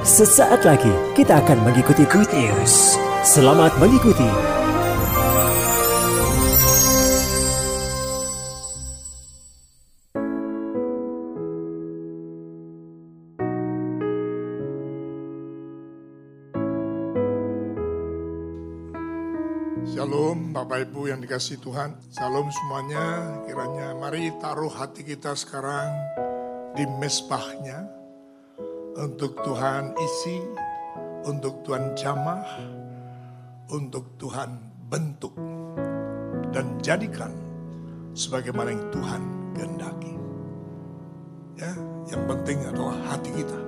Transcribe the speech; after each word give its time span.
Sesaat 0.00 0.64
lagi 0.64 0.88
kita 1.12 1.44
akan 1.44 1.60
mengikuti 1.60 2.08
Good 2.08 2.32
News. 2.32 2.96
Selamat 3.20 3.68
mengikuti. 3.76 4.24
Shalom 19.84 20.56
Bapak 20.56 20.88
Ibu 20.88 21.12
yang 21.12 21.20
dikasih 21.20 21.60
Tuhan. 21.60 22.00
Shalom 22.08 22.48
semuanya. 22.48 23.36
Kiranya 23.44 23.92
mari 24.00 24.32
taruh 24.40 24.72
hati 24.72 25.04
kita 25.04 25.36
sekarang 25.36 25.92
di 26.72 26.88
mesbahnya. 26.88 27.99
Untuk 28.96 29.38
Tuhan 29.46 29.94
isi, 29.98 30.42
untuk 31.26 31.62
Tuhan 31.62 31.94
jamah, 31.94 32.42
untuk 33.70 34.18
Tuhan 34.18 34.50
bentuk. 34.90 35.34
Dan 36.50 36.82
jadikan 36.82 37.30
sebagaimana 38.16 38.74
yang 38.74 38.86
Tuhan 38.90 39.22
kehendaki. 39.54 40.14
Ya, 41.60 41.72
yang 42.10 42.22
penting 42.26 42.58
adalah 42.66 42.98
hati 43.06 43.30
kita. 43.30 43.58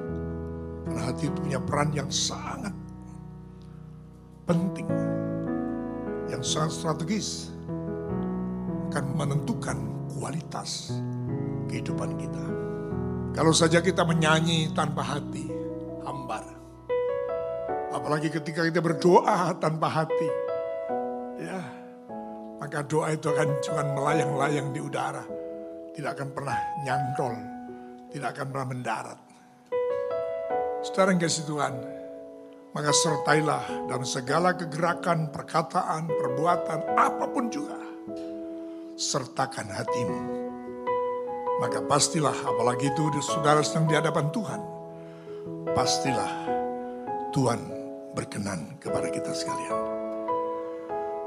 Karena 0.83 1.03
hati 1.07 1.31
itu 1.31 1.39
punya 1.39 1.61
peran 1.63 1.95
yang 1.95 2.11
sangat 2.11 2.75
penting 4.43 4.85
yang 6.27 6.43
sangat 6.43 6.73
strategis 6.75 7.53
akan 8.91 9.05
menentukan 9.17 9.79
kualitas 10.13 10.93
kehidupan 11.71 12.19
kita. 12.21 12.45
Kalau 13.33 13.53
saja 13.57 13.81
kita 13.81 14.05
menyanyi 14.05 14.77
tanpa 14.77 15.01
hati, 15.01 15.49
hambar. 16.05 16.45
Apalagi 17.89 18.29
ketika 18.29 18.61
kita 18.61 18.85
berdoa 18.85 19.57
tanpa 19.57 19.89
hati, 19.89 20.29
ya, 21.41 21.61
maka 22.61 22.85
doa 22.85 23.09
itu 23.09 23.33
akan 23.33 23.49
cuma 23.65 23.83
melayang-layang 23.97 24.69
di 24.77 24.85
udara, 24.85 25.25
tidak 25.97 26.21
akan 26.21 26.29
pernah 26.37 26.59
nyantol, 26.85 27.35
tidak 28.13 28.29
akan 28.37 28.47
pernah 28.53 28.69
mendarat. 28.69 29.19
Saudara 30.85 31.17
yang 31.17 31.21
kasih 31.25 31.45
Tuhan, 31.49 31.75
maka 32.77 32.93
sertailah 32.93 33.65
dalam 33.89 34.05
segala 34.05 34.53
kegerakan, 34.53 35.33
perkataan, 35.33 36.05
perbuatan, 36.05 36.81
apa 37.01 37.25
pun 37.33 37.49
juga. 37.49 37.81
Sertakan 38.93 39.73
hatimu. 39.73 40.42
Maka 41.63 41.79
pastilah, 41.87 42.35
apalagi 42.43 42.91
itu 42.91 43.23
saudara 43.23 43.63
sedang 43.63 43.87
di 43.87 43.95
hadapan 43.95 44.35
Tuhan. 44.35 44.61
Pastilah 45.71 46.33
Tuhan 47.31 47.61
berkenan 48.19 48.83
kepada 48.83 49.07
kita 49.15 49.31
sekalian. 49.31 49.79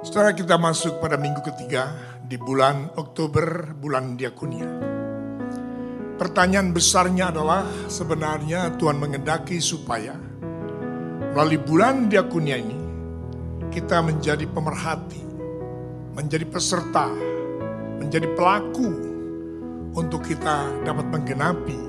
Setelah 0.03 0.35
kita 0.35 0.59
masuk 0.59 0.99
pada 0.99 1.15
minggu 1.15 1.39
ketiga 1.39 1.95
di 2.19 2.35
bulan 2.35 2.91
Oktober, 2.99 3.71
bulan 3.79 4.19
Diakonia. 4.19 4.67
Pertanyaan 6.19 6.75
besarnya 6.75 7.31
adalah 7.31 7.63
sebenarnya 7.87 8.75
Tuhan 8.75 8.99
mengendaki 8.99 9.63
supaya 9.63 10.35
Melalui 11.35 11.59
bulan 11.59 12.07
diakunia 12.07 12.55
ini, 12.55 12.79
kita 13.67 13.99
menjadi 13.99 14.47
pemerhati, 14.47 15.19
menjadi 16.15 16.47
peserta, 16.47 17.11
menjadi 17.99 18.31
pelaku 18.39 19.14
untuk 19.95 20.27
kita 20.27 20.69
dapat 20.83 21.07
menggenapi 21.09 21.79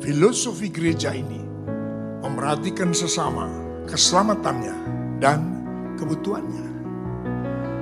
filosofi 0.00 0.72
gereja 0.72 1.12
ini, 1.12 1.44
memerhatikan 2.24 2.90
sesama, 2.96 3.46
keselamatannya, 3.84 4.76
dan 5.20 5.44
kebutuhannya. 6.00 6.66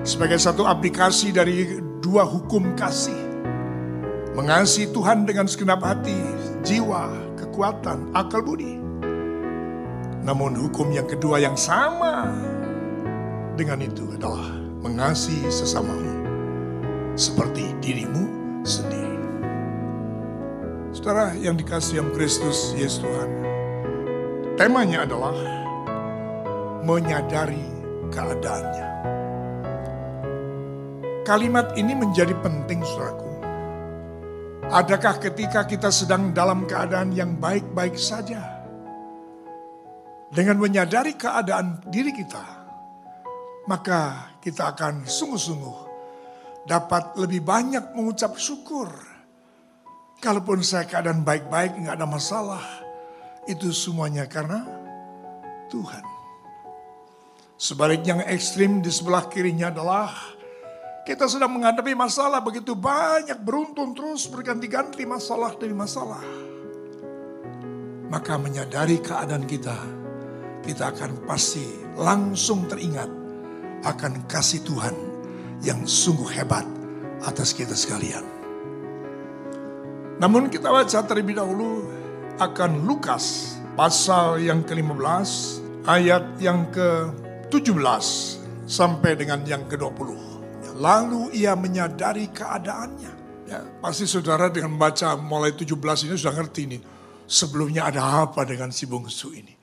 Sebagai 0.03 0.43
satu 0.43 0.67
aplikasi 0.67 1.31
dari 1.31 1.78
dua 2.03 2.27
hukum 2.27 2.75
kasih, 2.75 3.22
mengasihi 4.34 4.91
Tuhan 4.91 5.25
dengan 5.25 5.47
segenap 5.47 5.78
hati, 5.81 6.19
jiwa, 6.67 7.09
kekuatan, 7.38 8.11
akal 8.19 8.43
budi 8.43 8.88
namun 10.28 10.53
hukum 10.61 10.93
yang 10.93 11.09
kedua 11.09 11.41
yang 11.41 11.56
sama 11.56 12.28
dengan 13.56 13.81
itu 13.81 14.05
adalah 14.12 14.61
mengasihi 14.84 15.49
sesamamu 15.49 16.21
seperti 17.17 17.72
dirimu 17.81 18.28
sendiri. 18.61 19.07
Saudara 20.98 21.31
yang 21.38 21.54
dikasih 21.54 22.03
yang 22.03 22.10
Kristus 22.10 22.75
Yesus 22.75 22.98
Tuhan. 22.98 23.31
Temanya 24.59 25.06
adalah 25.06 25.31
menyadari 26.82 27.62
keadaannya. 28.10 28.88
Kalimat 31.22 31.70
ini 31.78 31.94
menjadi 31.94 32.34
penting 32.42 32.82
saudaraku. 32.82 33.31
Adakah 34.75 35.22
ketika 35.22 35.70
kita 35.70 35.87
sedang 35.94 36.34
dalam 36.34 36.66
keadaan 36.66 37.14
yang 37.14 37.38
baik-baik 37.38 37.94
saja? 37.94 38.58
Dengan 40.34 40.58
menyadari 40.58 41.14
keadaan 41.14 41.78
diri 41.87 42.10
kita, 42.10 42.42
maka 43.70 44.34
kita 44.42 44.75
akan 44.75 45.06
sungguh-sungguh 45.06 45.78
dapat 46.66 47.14
lebih 47.22 47.47
banyak 47.47 47.94
mengucap 47.94 48.34
syukur. 48.34 48.91
Kalaupun 50.19 50.67
saya 50.67 50.83
keadaan 50.83 51.23
baik-baik, 51.23 51.79
nggak 51.79 51.95
ada 51.95 52.09
masalah. 52.11 52.62
Itu 53.47 53.71
semuanya 53.71 54.27
karena 54.27 54.67
Tuhan. 55.71 56.03
Sebaliknya 57.55 58.19
yang 58.19 58.23
ekstrim 58.27 58.83
di 58.83 58.91
sebelah 58.91 59.31
kirinya 59.31 59.71
adalah 59.71 60.11
kita 61.06 61.27
sedang 61.31 61.55
menghadapi 61.55 61.95
masalah 61.95 62.43
begitu 62.43 62.75
banyak, 62.75 63.39
beruntun 63.43 63.95
terus 63.95 64.27
berganti-ganti 64.27 65.06
masalah 65.06 65.55
demi 65.55 65.75
masalah. 65.75 66.23
Maka 68.11 68.39
menyadari 68.43 68.99
keadaan 68.99 69.47
kita, 69.47 69.75
kita 70.67 70.95
akan 70.95 71.25
pasti 71.27 71.65
langsung 71.95 72.67
teringat 72.67 73.11
akan 73.87 74.27
kasih 74.27 74.67
Tuhan 74.67 74.95
yang 75.62 75.87
sungguh 75.87 76.31
hebat 76.35 76.67
atas 77.23 77.55
kita 77.55 77.75
sekalian. 77.75 78.38
Namun 80.19 80.51
kita 80.51 80.75
baca 80.75 80.99
terlebih 81.06 81.39
dahulu 81.39 81.87
akan 82.43 82.83
Lukas 82.83 83.55
pasal 83.79 84.43
yang 84.43 84.67
ke-15 84.67 85.31
ayat 85.87 86.34
yang 86.43 86.67
ke-17 86.75 88.06
sampai 88.67 89.15
dengan 89.15 89.47
yang 89.47 89.62
ke-20. 89.71 90.11
Lalu 90.79 91.34
ia 91.39 91.55
menyadari 91.55 92.31
keadaannya. 92.34 93.12
Ya, 93.49 93.65
pasti 93.81 94.05
saudara 94.05 94.51
dengan 94.51 94.77
baca 94.77 95.15
mulai 95.17 95.55
17 95.55 95.75
ini 96.11 96.15
sudah 96.19 96.35
ngerti 96.35 96.62
nih. 96.67 96.83
Sebelumnya 97.29 97.87
ada 97.87 98.27
apa 98.27 98.43
dengan 98.43 98.75
si 98.75 98.91
bungsu 98.91 99.35
ini. 99.35 99.55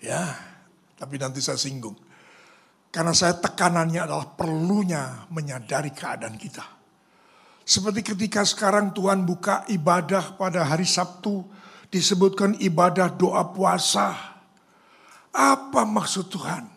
Ya, 0.00 0.36
tapi 0.96 1.20
nanti 1.20 1.44
saya 1.44 1.60
singgung. 1.60 1.96
Karena 2.88 3.12
saya 3.12 3.36
tekanannya 3.36 4.00
adalah 4.08 4.28
perlunya 4.32 5.28
menyadari 5.28 5.92
keadaan 5.92 6.36
kita. 6.40 6.75
Seperti 7.66 8.14
ketika 8.14 8.46
sekarang 8.46 8.94
Tuhan 8.94 9.26
buka 9.26 9.66
ibadah 9.66 10.38
pada 10.38 10.62
hari 10.62 10.86
Sabtu, 10.86 11.42
disebutkan 11.90 12.54
ibadah 12.62 13.10
doa 13.10 13.42
puasa. 13.50 14.14
Apa 15.34 15.82
maksud 15.82 16.30
Tuhan? 16.30 16.70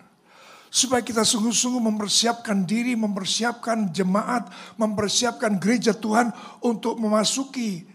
Supaya 0.73 1.05
kita 1.05 1.22
sungguh-sungguh 1.22 1.81
mempersiapkan 1.81 2.66
diri, 2.66 2.97
mempersiapkan 2.97 3.94
jemaat, 3.94 4.50
mempersiapkan 4.81 5.61
gereja 5.61 5.94
Tuhan 5.94 6.33
untuk 6.66 6.97
memasuki 6.97 7.85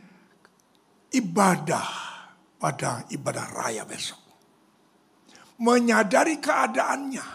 ibadah 1.10 1.86
pada 2.62 3.02
ibadah 3.10 3.46
raya 3.58 3.82
besok 3.82 4.24
menyadari 5.58 6.42
keadaannya, 6.42 7.26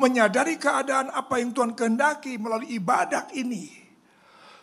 menyadari 0.00 0.58
keadaan 0.58 1.12
apa 1.14 1.38
yang 1.38 1.54
Tuhan 1.54 1.72
kehendaki 1.78 2.36
melalui 2.40 2.74
ibadah 2.74 3.30
ini. 3.36 3.79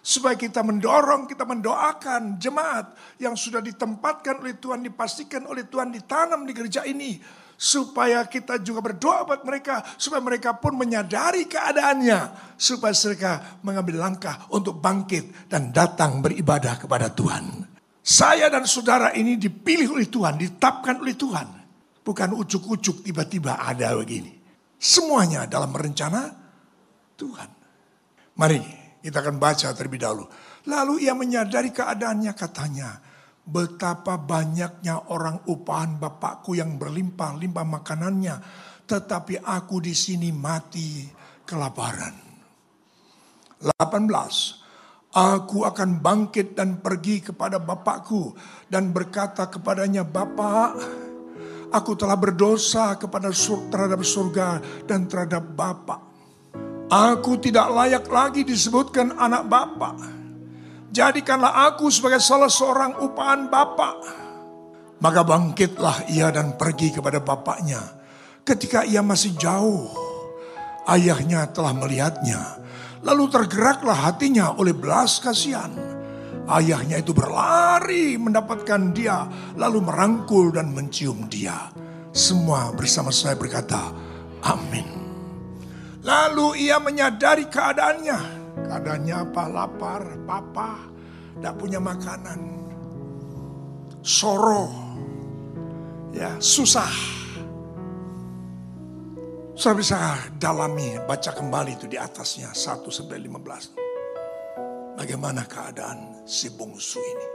Supaya 0.07 0.39
kita 0.39 0.63
mendorong, 0.63 1.27
kita 1.27 1.43
mendoakan 1.43 2.39
jemaat 2.39 2.95
yang 3.19 3.35
sudah 3.35 3.59
ditempatkan 3.59 4.39
oleh 4.39 4.55
Tuhan, 4.55 4.79
dipastikan 4.87 5.43
oleh 5.43 5.67
Tuhan, 5.67 5.91
ditanam 5.91 6.47
di 6.47 6.55
gereja 6.55 6.87
ini. 6.87 7.19
Supaya 7.59 8.23
kita 8.23 8.63
juga 8.63 8.79
berdoa 8.79 9.27
buat 9.27 9.43
mereka, 9.43 9.83
supaya 9.99 10.23
mereka 10.23 10.55
pun 10.55 10.79
menyadari 10.79 11.43
keadaannya. 11.51 12.55
Supaya 12.55 12.95
mereka 12.95 13.59
mengambil 13.59 13.95
langkah 13.99 14.47
untuk 14.55 14.79
bangkit 14.79 15.51
dan 15.51 15.75
datang 15.75 16.23
beribadah 16.23 16.79
kepada 16.79 17.11
Tuhan. 17.11 17.67
Saya 17.99 18.47
dan 18.47 18.63
saudara 18.63 19.11
ini 19.11 19.35
dipilih 19.35 19.99
oleh 19.99 20.07
Tuhan, 20.07 20.39
ditetapkan 20.39 21.03
oleh 21.03 21.19
Tuhan 21.19 21.57
Bukan 22.07 22.39
ucuk-ucuk 22.39 23.03
tiba-tiba 23.03 23.59
ada 23.59 23.91
begini. 23.91 24.31
Semuanya 24.79 25.43
dalam 25.43 25.75
rencana 25.75 26.31
Tuhan. 27.19 27.49
Mari 28.39 28.86
kita 29.07 29.23
akan 29.23 29.39
baca 29.39 29.71
terlebih 29.71 30.03
dahulu. 30.03 30.27
Lalu 30.67 31.07
ia 31.07 31.15
menyadari 31.15 31.71
keadaannya 31.71 32.35
katanya. 32.35 32.91
betapa 33.47 34.19
banyaknya 34.19 35.07
orang 35.07 35.47
upahan 35.47 35.95
Bapakku 35.95 36.59
yang 36.59 36.75
berlimpah-limpah 36.75 37.63
makanannya, 37.63 38.35
tetapi 38.83 39.39
aku 39.39 39.79
di 39.79 39.95
sini 39.95 40.35
mati 40.35 41.07
kelaparan. 41.47 42.11
18. 43.79 45.15
Aku 45.15 45.63
akan 45.63 46.03
bangkit 46.03 46.59
dan 46.59 46.83
pergi 46.83 47.31
kepada 47.31 47.63
Bapakku 47.63 48.35
dan 48.67 48.91
berkata 48.91 49.47
kepadanya, 49.47 50.03
Bapak, 50.03 50.75
aku 51.71 51.95
telah 51.95 52.19
berdosa 52.19 52.99
kepada 52.99 53.31
terhadap 53.71 54.03
surga 54.03 54.59
dan 54.83 55.07
terhadap 55.07 55.55
Bapak. 55.55 56.06
Aku 56.87 57.35
tidak 57.39 57.67
layak 57.67 58.07
lagi 58.07 58.47
disebutkan 58.47 59.11
anak 59.19 59.51
Bapak 59.51 60.17
Jadikanlah 60.97 61.69
aku 61.69 61.91
sebagai 61.93 62.17
salah 62.17 62.49
seorang 62.49 62.97
upahan 63.03 63.51
Bapak. 63.51 63.95
Maka 64.97 65.21
bangkitlah 65.21 66.09
ia 66.09 66.33
dan 66.33 66.57
pergi 66.57 66.89
kepada 66.89 67.21
bapaknya. 67.21 67.77
Ketika 68.41 68.81
ia 68.81 69.05
masih 69.05 69.37
jauh, 69.37 69.93
ayahnya 70.89 71.53
telah 71.53 71.75
melihatnya. 71.77 72.63
Lalu 73.05 73.29
tergeraklah 73.29 74.09
hatinya 74.09 74.57
oleh 74.57 74.73
belas 74.73 75.21
kasihan. 75.21 75.69
Ayahnya 76.49 76.97
itu 76.97 77.13
berlari 77.13 78.17
mendapatkan 78.17 78.95
dia, 78.95 79.27
lalu 79.53 79.85
merangkul 79.85 80.49
dan 80.49 80.73
mencium 80.73 81.29
dia. 81.29 81.69
Semua 82.09 82.73
bersama 82.73 83.13
saya 83.13 83.37
berkata, 83.37 83.93
Amin. 84.41 85.06
Lalu 86.07 86.71
ia 86.71 86.79
menyadari 86.79 87.51
keadaannya 87.51 88.37
Keadaannya 88.67 89.15
apa? 89.15 89.43
Lapar, 89.47 90.03
papa, 90.25 90.71
tidak 91.37 91.55
punya 91.61 91.79
makanan. 91.79 92.39
Soro, 94.01 94.65
ya 96.15 96.35
susah. 96.41 96.89
Saya 99.57 99.73
bisa 99.73 99.97
dalami, 100.37 101.01
baca 101.09 101.33
kembali 101.33 101.79
itu 101.79 101.89
di 101.89 101.97
atasnya 101.97 102.53
1 102.53 102.93
sampai 102.93 103.17
15. 103.23 103.73
Bagaimana 104.97 105.45
keadaan 105.45 106.25
si 106.25 106.53
bungsu 106.53 107.01
ini. 107.01 107.27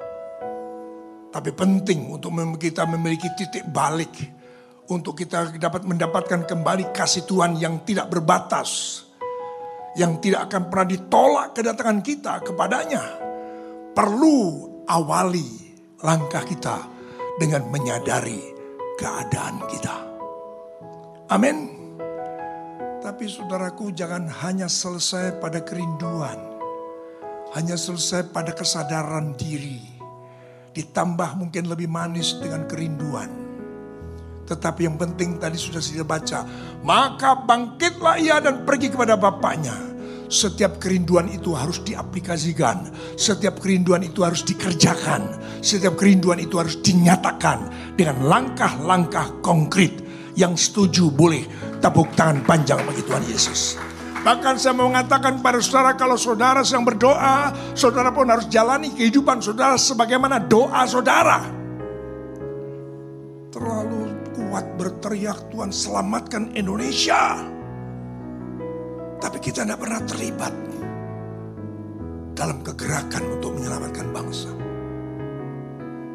Tapi 1.32 1.50
penting 1.54 2.12
untuk 2.12 2.34
kita 2.60 2.84
memiliki 2.86 3.26
titik 3.34 3.64
balik. 3.72 4.41
Untuk 4.90 5.14
kita 5.14 5.54
dapat 5.54 5.86
mendapatkan 5.86 6.42
kembali 6.42 6.90
kasih 6.90 7.22
Tuhan 7.28 7.54
yang 7.60 7.86
tidak 7.86 8.10
berbatas 8.10 9.02
yang 9.96 10.20
tidak 10.24 10.48
akan 10.48 10.72
pernah 10.72 10.88
ditolak 10.88 11.48
kedatangan 11.52 12.00
kita 12.00 12.40
kepadanya. 12.40 13.04
Perlu 13.92 14.38
awali 14.88 15.48
langkah 16.00 16.40
kita 16.48 16.88
dengan 17.36 17.68
menyadari 17.68 18.40
keadaan 18.96 19.56
kita. 19.68 19.96
Amin. 21.28 21.80
Tapi 23.02 23.24
saudaraku 23.28 23.92
jangan 23.92 24.30
hanya 24.46 24.70
selesai 24.70 25.36
pada 25.42 25.60
kerinduan. 25.60 26.38
Hanya 27.52 27.76
selesai 27.76 28.32
pada 28.32 28.56
kesadaran 28.56 29.36
diri. 29.36 29.84
Ditambah 30.72 31.36
mungkin 31.36 31.68
lebih 31.68 31.84
manis 31.84 32.40
dengan 32.40 32.64
kerinduan. 32.64 33.41
Tetapi 34.42 34.84
yang 34.84 34.98
penting 34.98 35.38
tadi 35.38 35.56
sudah 35.56 35.78
saya 35.78 36.02
baca. 36.02 36.44
Maka 36.82 37.46
bangkitlah 37.46 38.16
ia 38.18 38.42
dan 38.42 38.66
pergi 38.66 38.90
kepada 38.90 39.14
bapaknya. 39.14 39.74
Setiap 40.32 40.80
kerinduan 40.80 41.28
itu 41.28 41.52
harus 41.52 41.84
diaplikasikan. 41.84 42.88
Setiap 43.20 43.60
kerinduan 43.60 44.00
itu 44.00 44.24
harus 44.24 44.40
dikerjakan. 44.42 45.28
Setiap 45.60 46.00
kerinduan 46.00 46.40
itu 46.40 46.56
harus 46.56 46.80
dinyatakan. 46.80 47.68
Dengan 47.94 48.24
langkah-langkah 48.24 49.44
konkret. 49.44 50.00
Yang 50.32 50.72
setuju 50.72 51.12
boleh 51.12 51.44
tepuk 51.84 52.16
tangan 52.16 52.40
panjang 52.48 52.80
bagi 52.88 53.04
Tuhan 53.04 53.24
Yesus. 53.28 53.76
Bahkan 54.22 54.54
saya 54.54 54.70
mau 54.72 54.86
mengatakan 54.86 55.42
pada 55.42 55.58
saudara 55.58 55.98
kalau 55.98 56.14
saudara 56.14 56.62
sedang 56.62 56.86
berdoa, 56.86 57.50
saudara 57.74 58.14
pun 58.14 58.30
harus 58.30 58.46
jalani 58.46 58.94
kehidupan 58.94 59.42
saudara 59.42 59.74
sebagaimana 59.74 60.38
doa 60.38 60.86
saudara. 60.86 61.42
Terlalu 63.50 64.01
kuat 64.52 64.68
berteriak 64.76 65.48
Tuhan 65.48 65.72
selamatkan 65.72 66.52
Indonesia. 66.52 67.40
Tapi 69.16 69.40
kita 69.40 69.64
tidak 69.64 69.80
pernah 69.80 70.04
terlibat 70.04 70.52
dalam 72.36 72.60
kegerakan 72.60 73.32
untuk 73.32 73.56
menyelamatkan 73.56 74.12
bangsa. 74.12 74.52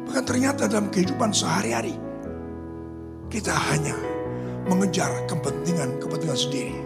Bahkan 0.06 0.22
ternyata 0.22 0.70
dalam 0.70 0.86
kehidupan 0.86 1.34
sehari-hari 1.34 1.98
kita 3.26 3.50
hanya 3.74 3.98
mengejar 4.70 5.10
kepentingan-kepentingan 5.26 6.38
sendiri. 6.38 6.78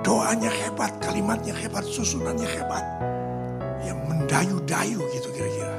Doanya 0.00 0.48
hebat, 0.48 0.96
kalimatnya 1.04 1.52
hebat, 1.52 1.84
susunannya 1.84 2.48
hebat. 2.48 2.84
Yang 3.84 3.98
mendayu-dayu 4.08 5.04
gitu 5.20 5.28
kira-kira. 5.36 5.76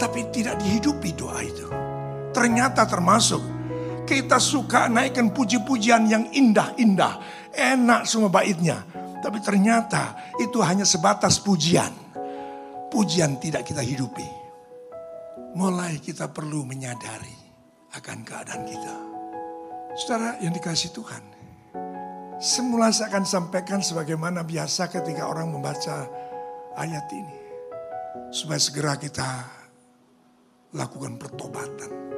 Tapi 0.00 0.24
tidak 0.32 0.56
dihidupi 0.56 1.12
doa 1.12 1.44
itu. 1.44 1.68
Ternyata 2.32 2.88
termasuk 2.88 3.53
kita 4.04 4.36
suka 4.36 4.86
naikkan 4.86 5.32
puji-pujian 5.32 6.04
yang 6.06 6.28
indah-indah. 6.30 7.20
Enak 7.52 8.04
semua 8.04 8.28
baitnya. 8.28 8.84
Tapi 9.24 9.40
ternyata 9.40 10.36
itu 10.36 10.60
hanya 10.60 10.84
sebatas 10.84 11.40
pujian. 11.40 11.90
Pujian 12.92 13.40
tidak 13.40 13.64
kita 13.64 13.80
hidupi. 13.80 14.28
Mulai 15.56 15.98
kita 15.98 16.28
perlu 16.28 16.68
menyadari 16.68 17.34
akan 17.96 18.18
keadaan 18.22 18.62
kita. 18.68 18.96
Saudara 19.96 20.36
yang 20.44 20.52
dikasih 20.52 20.92
Tuhan. 20.92 21.24
Semula 22.42 22.90
saya 22.92 23.08
akan 23.14 23.24
sampaikan 23.24 23.80
sebagaimana 23.80 24.44
biasa 24.44 24.90
ketika 24.92 25.24
orang 25.24 25.54
membaca 25.54 26.04
ayat 26.76 27.06
ini. 27.14 27.38
Supaya 28.34 28.60
segera 28.60 28.98
kita 28.98 29.46
lakukan 30.74 31.16
pertobatan 31.16 32.13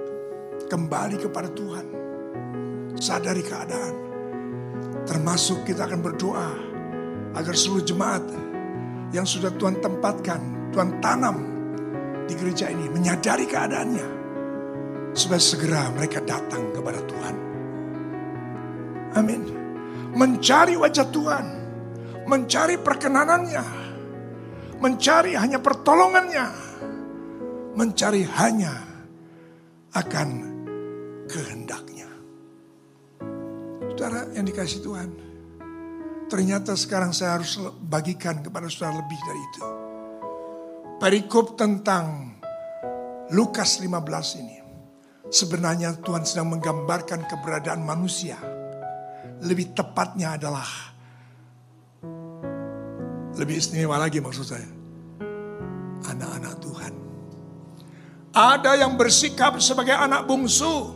kembali 0.67 1.17
kepada 1.23 1.49
Tuhan. 1.51 1.87
Sadari 2.99 3.43
keadaan. 3.43 3.95
Termasuk 5.07 5.63
kita 5.63 5.87
akan 5.87 6.01
berdoa 6.03 6.51
agar 7.39 7.55
seluruh 7.55 7.87
jemaat 7.87 8.25
yang 9.15 9.23
sudah 9.23 9.55
Tuhan 9.55 9.79
tempatkan, 9.79 10.71
Tuhan 10.75 10.99
tanam 10.99 11.37
di 12.27 12.35
gereja 12.35 12.67
ini 12.67 12.91
menyadari 12.91 13.47
keadaannya. 13.47 14.09
Supaya 15.17 15.41
segera 15.41 15.89
mereka 15.95 16.21
datang 16.21 16.75
kepada 16.77 17.01
Tuhan. 17.07 17.35
Amin. 19.17 19.43
Mencari 20.13 20.77
wajah 20.77 21.09
Tuhan. 21.09 21.47
Mencari 22.29 22.77
perkenanannya. 22.77 23.65
Mencari 24.77 25.33
hanya 25.39 25.57
pertolongannya. 25.57 26.47
Mencari 27.77 28.29
hanya 28.29 28.75
akan 29.97 30.29
kehendaknya. 31.27 32.09
Saudara 33.93 34.29
yang 34.33 34.45
dikasih 34.45 34.81
Tuhan, 34.83 35.11
ternyata 36.29 36.75
sekarang 36.77 37.15
saya 37.15 37.41
harus 37.41 37.59
bagikan 37.87 38.43
kepada 38.43 38.71
saudara 38.71 39.01
lebih 39.01 39.19
dari 39.25 39.41
itu. 39.41 39.63
Perikop 40.97 41.61
tentang 41.61 42.37
Lukas 43.33 43.83
15 43.83 44.41
ini. 44.43 44.59
Sebenarnya 45.27 45.99
Tuhan 46.01 46.23
sedang 46.23 46.55
menggambarkan 46.55 47.27
keberadaan 47.27 47.83
manusia. 47.83 48.39
Lebih 49.43 49.75
tepatnya 49.77 50.39
adalah 50.39 50.65
lebih 53.37 53.61
istimewa 53.61 54.01
lagi 54.01 54.23
maksud 54.23 54.47
saya. 54.49 54.69
Anak-anak 56.09 56.55
Tuhan. 56.63 56.93
Ada 58.33 58.73
yang 58.81 58.97
bersikap 58.97 59.61
sebagai 59.61 59.93
anak 59.93 60.25
bungsu. 60.25 60.96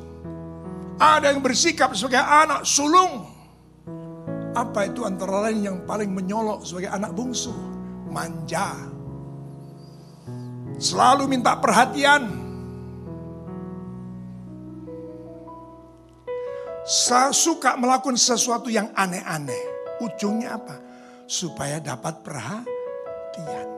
Ada 1.00 1.32
yang 1.32 1.40
bersikap 1.40 1.96
sebagai 1.96 2.20
anak 2.20 2.68
sulung. 2.68 3.24
Apa 4.52 4.84
itu 4.84 5.08
antara 5.08 5.48
lain 5.48 5.64
yang 5.64 5.78
paling 5.88 6.12
menyolok 6.12 6.60
sebagai 6.60 6.92
anak 6.92 7.16
bungsu? 7.16 7.56
Manja. 8.12 8.76
Selalu 10.76 11.24
minta 11.24 11.56
perhatian. 11.56 12.28
Suka 17.32 17.80
melakukan 17.80 18.20
sesuatu 18.20 18.68
yang 18.68 18.92
aneh-aneh. 18.92 19.96
Ujungnya 20.04 20.60
apa? 20.60 20.76
Supaya 21.24 21.80
dapat 21.80 22.20
perhatian. 22.20 23.68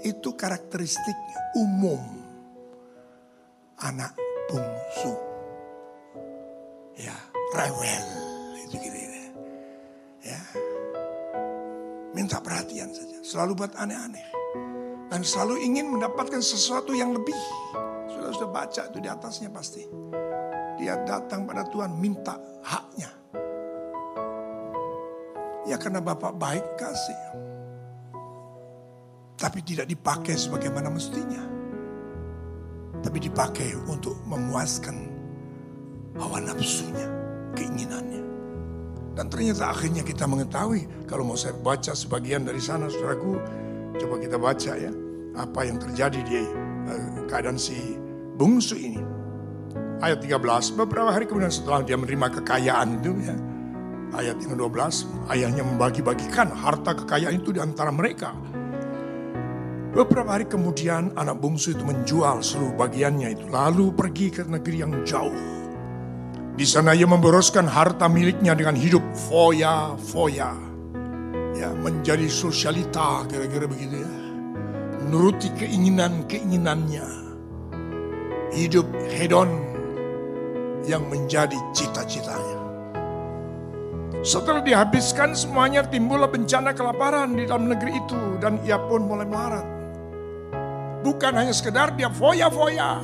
Itu 0.00 0.32
karakteristik 0.32 1.18
umum 1.58 2.00
anak 3.82 4.14
bungsu 4.46 5.27
ya 6.98 7.14
rewel 7.54 8.06
itu 8.66 8.74
gitu 8.76 8.98
ya 10.26 10.40
minta 12.12 12.42
perhatian 12.42 12.90
saja 12.90 13.22
selalu 13.22 13.64
buat 13.64 13.72
aneh-aneh 13.78 14.38
Dan 15.08 15.24
selalu 15.24 15.64
ingin 15.64 15.88
mendapatkan 15.88 16.44
sesuatu 16.44 16.92
yang 16.92 17.16
lebih. 17.16 17.36
Sudah 18.12 18.28
sudah 18.32 18.50
baca 18.52 18.82
itu 18.92 18.98
di 19.00 19.08
atasnya 19.08 19.48
pasti. 19.48 19.88
Dia 20.76 21.00
datang 21.02 21.48
pada 21.48 21.64
Tuhan 21.64 21.96
minta 21.96 22.36
haknya. 22.60 23.10
Ya 25.64 25.76
karena 25.80 26.04
Bapak 26.04 26.36
baik 26.36 26.66
kasih. 26.76 27.20
Tapi 29.40 29.64
tidak 29.64 29.88
dipakai 29.88 30.36
sebagaimana 30.36 30.92
mestinya. 30.92 31.40
Tapi 33.00 33.18
dipakai 33.22 33.72
untuk 33.88 34.20
memuaskan 34.28 35.17
hawa 36.18 36.38
nafsunya, 36.42 37.06
keinginannya. 37.54 38.22
Dan 39.18 39.26
ternyata 39.30 39.74
akhirnya 39.74 40.06
kita 40.06 40.30
mengetahui, 40.30 40.86
kalau 41.10 41.26
mau 41.26 41.34
saya 41.34 41.54
baca 41.58 41.90
sebagian 41.90 42.46
dari 42.46 42.62
sana, 42.62 42.86
saudaraku, 42.86 43.38
coba 43.98 44.14
kita 44.22 44.36
baca 44.38 44.72
ya, 44.78 44.92
apa 45.34 45.60
yang 45.66 45.78
terjadi 45.82 46.20
di 46.22 46.38
uh, 46.86 47.26
keadaan 47.26 47.58
si 47.58 47.98
bungsu 48.38 48.78
ini. 48.78 49.02
Ayat 49.98 50.22
13, 50.22 50.78
beberapa 50.78 51.10
hari 51.10 51.26
kemudian 51.26 51.50
setelah 51.50 51.82
dia 51.82 51.98
menerima 51.98 52.38
kekayaan 52.38 53.02
itu 53.02 53.10
ya, 53.26 53.34
ayat 54.14 54.38
yang 54.38 54.54
12, 54.54 55.34
ayahnya 55.34 55.66
membagi-bagikan 55.66 56.54
harta 56.54 56.94
kekayaan 56.94 57.42
itu 57.42 57.50
di 57.50 57.58
antara 57.58 57.90
mereka. 57.90 58.30
Beberapa 59.90 60.38
hari 60.38 60.46
kemudian 60.46 61.10
anak 61.18 61.42
bungsu 61.42 61.74
itu 61.74 61.82
menjual 61.82 62.38
seluruh 62.38 62.78
bagiannya 62.78 63.34
itu 63.34 63.50
lalu 63.50 63.90
pergi 63.90 64.30
ke 64.30 64.46
negeri 64.46 64.86
yang 64.86 64.94
jauh. 65.02 65.34
Di 66.58 66.66
sana 66.66 66.90
ia 66.90 67.06
memboroskan 67.06 67.70
harta 67.70 68.10
miliknya 68.10 68.50
dengan 68.50 68.74
hidup 68.74 69.14
foya-foya. 69.30 70.58
Ya, 71.54 71.70
menjadi 71.70 72.26
sosialita 72.26 73.22
kira-kira 73.30 73.70
begitu 73.70 74.02
ya. 74.02 74.12
Menuruti 75.06 75.54
keinginan-keinginannya. 75.54 77.06
Hidup 78.58 78.90
hedon 79.06 79.54
yang 80.82 81.06
menjadi 81.06 81.54
cita-citanya. 81.70 82.58
Setelah 84.26 84.58
dihabiskan 84.58 85.38
semuanya 85.38 85.86
timbullah 85.86 86.26
bencana 86.26 86.74
kelaparan 86.74 87.38
di 87.38 87.46
dalam 87.46 87.70
negeri 87.70 88.02
itu 88.02 88.34
dan 88.42 88.58
ia 88.66 88.82
pun 88.82 89.06
mulai 89.06 89.30
melarat. 89.30 89.66
Bukan 91.06 91.38
hanya 91.38 91.54
sekedar 91.54 91.94
dia 91.94 92.10
foya-foya. 92.10 92.98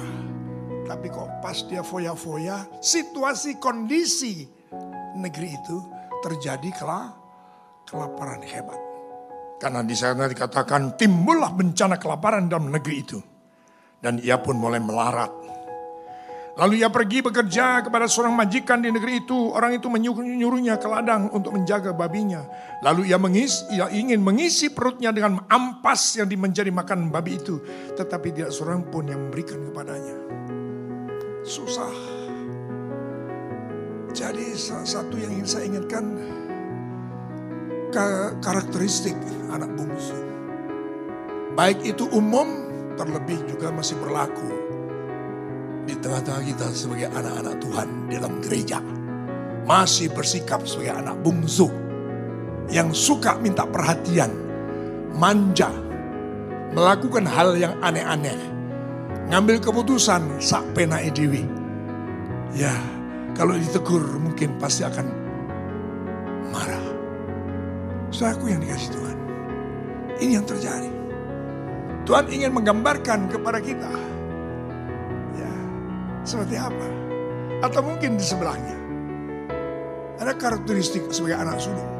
Tapi 0.84 1.08
kok 1.08 1.40
pas 1.40 1.56
dia 1.64 1.80
foya-foya, 1.80 2.68
situasi 2.78 3.56
kondisi 3.56 4.44
negeri 5.16 5.56
itu 5.56 5.76
terjadi 6.20 6.70
kelak 6.76 7.16
kelaparan 7.88 8.44
hebat. 8.44 8.80
Karena 9.56 9.80
di 9.80 9.96
sana 9.96 10.28
dikatakan 10.28 11.00
timbullah 11.00 11.56
bencana 11.56 11.96
kelaparan 11.96 12.52
dalam 12.52 12.68
negeri 12.68 12.96
itu. 13.00 13.18
Dan 13.96 14.20
ia 14.20 14.36
pun 14.36 14.60
mulai 14.60 14.76
melarat. 14.76 15.32
Lalu 16.54 16.86
ia 16.86 16.92
pergi 16.92 17.18
bekerja 17.18 17.82
kepada 17.82 18.06
seorang 18.06 18.36
majikan 18.36 18.78
di 18.78 18.92
negeri 18.92 19.26
itu. 19.26 19.34
Orang 19.50 19.74
itu 19.74 19.90
menyuruhnya 19.90 20.78
ke 20.78 20.86
ladang 20.86 21.32
untuk 21.34 21.56
menjaga 21.56 21.90
babinya. 21.90 22.46
Lalu 22.84 23.10
ia, 23.10 23.18
mengis, 23.18 23.66
ia 23.74 23.90
ingin 23.90 24.22
mengisi 24.22 24.70
perutnya 24.70 25.10
dengan 25.10 25.42
ampas 25.50 26.14
yang 26.14 26.30
menjadi 26.30 26.70
makan 26.70 27.10
babi 27.10 27.42
itu. 27.42 27.58
Tetapi 27.98 28.28
tidak 28.30 28.54
seorang 28.54 28.86
pun 28.86 29.10
yang 29.10 29.18
memberikan 29.26 29.66
kepadanya. 29.66 30.16
Susah. 31.44 31.92
Jadi 34.16 34.56
satu 34.56 35.12
yang 35.20 35.36
ingin 35.36 35.48
saya 35.48 35.64
ingatkan. 35.68 36.04
Karakteristik 38.40 39.14
anak 39.52 39.70
bungsu. 39.78 40.18
Baik 41.54 41.84
itu 41.86 42.10
umum 42.10 42.66
terlebih 42.98 43.38
juga 43.46 43.70
masih 43.70 43.94
berlaku 44.02 44.50
di 45.86 45.94
tengah-tengah 46.00 46.42
kita 46.42 46.66
sebagai 46.74 47.12
anak-anak 47.14 47.54
Tuhan 47.62 47.88
dalam 48.10 48.42
gereja. 48.42 48.82
Masih 49.68 50.10
bersikap 50.10 50.66
sebagai 50.66 50.96
anak 50.96 51.20
bungsu. 51.22 51.70
Yang 52.72 52.96
suka 52.98 53.38
minta 53.38 53.62
perhatian. 53.68 54.32
Manja. 55.14 55.70
Melakukan 56.74 57.28
hal 57.28 57.54
yang 57.54 57.78
aneh-aneh. 57.78 58.40
Ngambil 59.32 59.56
keputusan 59.60 60.42
sak 60.42 60.64
pena 60.76 61.00
ediwi. 61.00 61.44
Ya, 62.54 62.74
kalau 63.32 63.56
ditegur 63.56 64.04
mungkin 64.20 64.56
pasti 64.60 64.84
akan 64.84 65.06
marah. 66.52 66.86
Saudaraku 68.12 68.52
yang 68.52 68.60
dikasih 68.62 68.90
Tuhan. 68.94 69.18
Ini 70.22 70.32
yang 70.38 70.46
terjadi. 70.46 70.90
Tuhan 72.04 72.28
ingin 72.30 72.52
menggambarkan 72.52 73.32
kepada 73.32 73.58
kita 73.58 74.14
seperti 76.24 76.56
apa? 76.56 76.88
Atau 77.60 77.84
mungkin 77.84 78.16
di 78.16 78.24
sebelahnya. 78.24 78.76
Ada 80.18 80.32
karakteristik 80.40 81.12
sebagai 81.12 81.36
anak 81.36 81.60
sulung. 81.60 81.93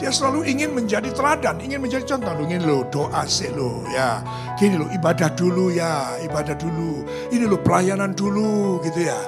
Dia 0.00 0.08
selalu 0.08 0.48
ingin 0.48 0.72
menjadi 0.72 1.12
teladan, 1.12 1.60
ingin 1.60 1.84
menjadi 1.84 2.16
contoh. 2.16 2.32
Lu 2.40 2.48
ingin 2.48 2.64
lo 2.64 2.88
doa 2.88 3.28
sih 3.28 3.52
lo, 3.52 3.84
ya. 3.92 4.24
Gini 4.56 4.80
lo 4.80 4.88
ibadah 4.88 5.28
dulu 5.36 5.68
ya, 5.68 6.16
ibadah 6.24 6.56
dulu. 6.56 7.04
Ini 7.28 7.44
lo 7.44 7.60
pelayanan 7.60 8.16
dulu 8.16 8.80
gitu 8.80 9.04
ya. 9.04 9.20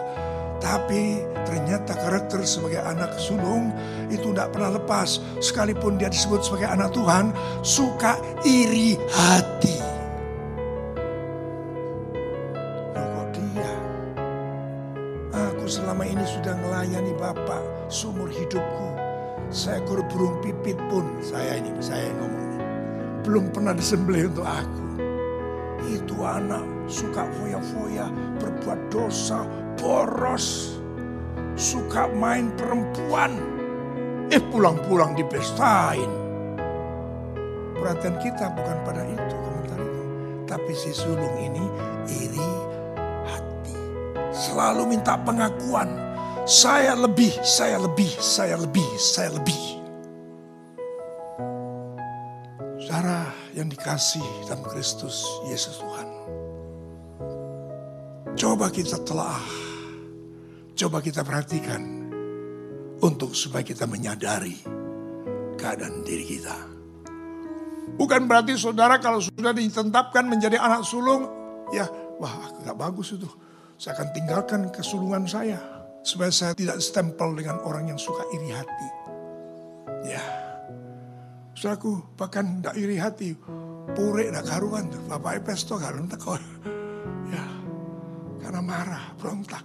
Tapi 0.65 1.21
ternyata 1.45 1.93
karakter 1.93 2.41
sebagai 2.49 2.81
anak 2.81 3.21
sulung 3.21 3.69
itu 4.09 4.33
tidak 4.33 4.57
pernah 4.57 4.81
lepas. 4.81 5.21
Sekalipun 5.45 6.01
dia 6.01 6.09
disebut 6.09 6.41
sebagai 6.41 6.73
anak 6.73 6.97
Tuhan, 6.97 7.37
suka 7.61 8.17
iri 8.49 8.97
hati. 9.13 9.93
selama 15.73 16.05
ini 16.05 16.21
sudah 16.29 16.53
melayani 16.61 17.17
Bapak 17.17 17.89
sumur 17.89 18.29
hidupku. 18.29 19.02
Seekor 19.53 20.01
burung 20.09 20.41
pipit 20.41 20.81
pun 20.89 21.05
saya 21.21 21.61
ini 21.61 21.69
saya 21.85 22.09
yang 22.09 22.25
ngomongnya. 22.25 22.65
Belum 23.21 23.45
pernah 23.53 23.77
disembelih 23.77 24.33
untuk 24.33 24.49
aku. 24.49 24.85
Itu 25.93 26.17
anak 26.25 26.65
suka 26.89 27.29
foya-foya, 27.37 28.09
berbuat 28.41 28.81
dosa, 28.89 29.45
boros. 29.77 30.81
Suka 31.53 32.09
main 32.17 32.49
perempuan. 32.57 33.37
Eh 34.33 34.41
pulang-pulang 34.41 35.13
dipestain. 35.13 36.09
Perhatian 37.77 38.17
kita 38.25 38.57
bukan 38.57 38.79
pada 38.89 39.05
itu 39.05 39.37
komentar 39.37 39.79
itu. 39.85 40.03
Tapi 40.49 40.73
si 40.73 40.97
sulung 40.97 41.37
ini 41.37 41.65
iri 42.09 42.73
selalu 44.33 44.97
minta 44.97 45.15
pengakuan. 45.21 46.12
Saya 46.43 46.99
lebih, 46.99 47.31
saya 47.47 47.79
lebih, 47.79 48.11
saya 48.19 48.59
lebih, 48.59 48.89
saya 48.99 49.31
lebih. 49.31 49.63
Saudara 52.83 53.31
yang 53.55 53.71
dikasih 53.71 54.51
dalam 54.51 54.67
Kristus 54.67 55.23
Yesus 55.47 55.79
Tuhan. 55.79 56.09
Coba 58.35 58.75
kita 58.75 58.99
telah, 59.07 59.39
coba 60.75 60.99
kita 60.99 61.23
perhatikan 61.23 62.11
untuk 62.99 63.39
supaya 63.39 63.63
kita 63.63 63.87
menyadari 63.87 64.59
keadaan 65.55 66.03
diri 66.03 66.27
kita. 66.27 66.59
Bukan 67.95 68.27
berarti 68.27 68.59
saudara 68.59 68.99
kalau 68.99 69.23
sudah 69.23 69.55
ditetapkan 69.55 70.27
menjadi 70.27 70.59
anak 70.59 70.83
sulung, 70.83 71.23
ya 71.71 71.87
wah 72.19 72.51
gak 72.67 72.75
bagus 72.75 73.15
itu. 73.15 73.31
Saya 73.79 73.95
akan 73.95 74.09
tinggalkan 74.11 74.61
kesulungan 74.75 75.23
saya. 75.31 75.72
Supaya 76.03 76.35
saya 76.35 76.53
tidak 76.59 76.83
stempel 76.83 77.31
dengan 77.39 77.63
orang 77.63 77.95
yang 77.95 77.99
suka 77.99 78.27
iri 78.35 78.51
hati. 78.51 78.89
Ya. 80.03 80.23
Saudaraku 81.55 82.03
bahkan 82.19 82.59
tidak 82.59 82.75
iri 82.75 82.99
hati. 82.99 83.39
Pure 83.95 84.35
nak 84.35 84.51
karuan. 84.51 84.91
Bapak 85.07 85.47
Epesto 85.47 85.79
kalun 85.79 86.11
tekor. 86.11 86.43
Ya. 87.31 87.47
Karena 88.43 88.59
marah, 88.59 89.15
berontak. 89.15 89.63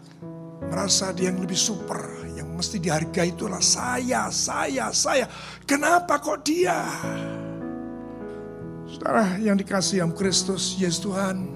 Merasa 0.69 1.09
dia 1.09 1.33
yang 1.33 1.41
lebih 1.41 1.57
super. 1.57 2.21
Yang 2.37 2.49
mesti 2.53 2.77
dihargai 2.77 3.33
itulah 3.33 3.61
saya, 3.61 4.29
saya, 4.29 4.93
saya. 4.93 5.25
Kenapa 5.65 6.21
kok 6.21 6.45
dia? 6.45 6.85
Saudara 8.85 9.41
yang 9.41 9.57
dikasih 9.57 10.05
yang 10.05 10.13
Kristus, 10.13 10.77
Yesus 10.77 11.01
Tuhan. 11.01 11.49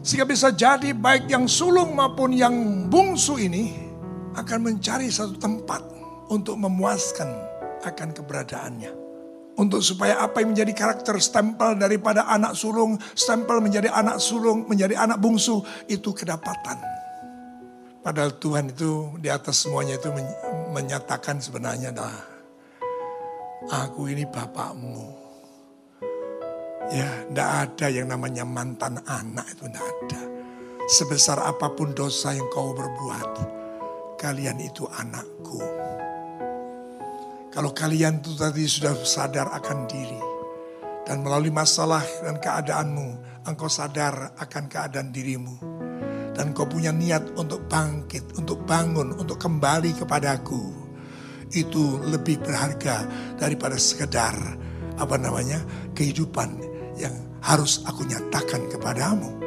Sehingga 0.00 0.24
bisa 0.24 0.48
jadi 0.48 0.96
baik 0.96 1.28
yang 1.28 1.44
sulung 1.44 1.92
maupun 1.92 2.32
yang 2.32 2.88
bungsu 2.88 3.36
ini 3.36 3.85
akan 4.36 4.58
mencari 4.60 5.08
satu 5.08 5.40
tempat 5.40 5.80
untuk 6.28 6.60
memuaskan 6.60 7.28
akan 7.82 8.08
keberadaannya. 8.12 8.92
Untuk 9.56 9.80
supaya 9.80 10.20
apa 10.20 10.44
yang 10.44 10.52
menjadi 10.52 10.72
karakter 10.76 11.16
stempel 11.16 11.80
daripada 11.80 12.28
anak 12.28 12.52
sulung, 12.52 13.00
stempel 13.16 13.64
menjadi 13.64 13.88
anak 13.88 14.20
sulung, 14.20 14.68
menjadi 14.68 15.00
anak 15.00 15.16
bungsu, 15.16 15.64
itu 15.88 16.12
kedapatan. 16.12 16.76
Padahal 18.04 18.36
Tuhan 18.36 18.70
itu 18.70 19.16
di 19.16 19.32
atas 19.32 19.64
semuanya 19.64 19.96
itu 19.96 20.12
menyatakan 20.76 21.40
sebenarnya 21.40 21.88
dah, 21.88 22.16
aku 23.72 24.12
ini 24.12 24.28
bapakmu. 24.28 25.24
Ya, 26.92 27.08
tidak 27.32 27.50
ada 27.66 27.86
yang 27.90 28.12
namanya 28.12 28.44
mantan 28.44 29.00
anak 29.08 29.48
itu 29.56 29.64
tidak 29.66 29.86
ada. 29.88 30.22
Sebesar 30.86 31.40
apa 31.42 31.72
pun 31.74 31.96
dosa 31.96 32.30
yang 32.30 32.46
kau 32.52 32.76
berbuat, 32.76 33.30
kalian 34.16 34.58
itu 34.60 34.88
anakku. 34.88 35.60
Kalau 37.52 37.72
kalian 37.72 38.20
itu 38.20 38.36
tadi 38.36 38.68
sudah 38.68 38.92
sadar 39.00 39.48
akan 39.48 39.88
diri, 39.88 40.20
dan 41.08 41.24
melalui 41.24 41.48
masalah 41.48 42.04
dan 42.20 42.36
keadaanmu, 42.36 43.40
engkau 43.48 43.70
sadar 43.70 44.36
akan 44.36 44.64
keadaan 44.68 45.14
dirimu. 45.14 45.56
Dan 46.36 46.52
kau 46.52 46.68
punya 46.68 46.92
niat 46.92 47.32
untuk 47.40 47.64
bangkit, 47.64 48.36
untuk 48.36 48.60
bangun, 48.68 49.16
untuk 49.16 49.40
kembali 49.40 49.96
kepadaku. 49.96 50.68
Itu 51.48 51.96
lebih 52.04 52.44
berharga 52.44 53.08
daripada 53.40 53.80
sekedar 53.80 54.36
apa 55.00 55.16
namanya 55.16 55.64
kehidupan 55.96 56.60
yang 57.00 57.16
harus 57.40 57.80
aku 57.88 58.04
nyatakan 58.04 58.68
kepadamu. 58.68 59.45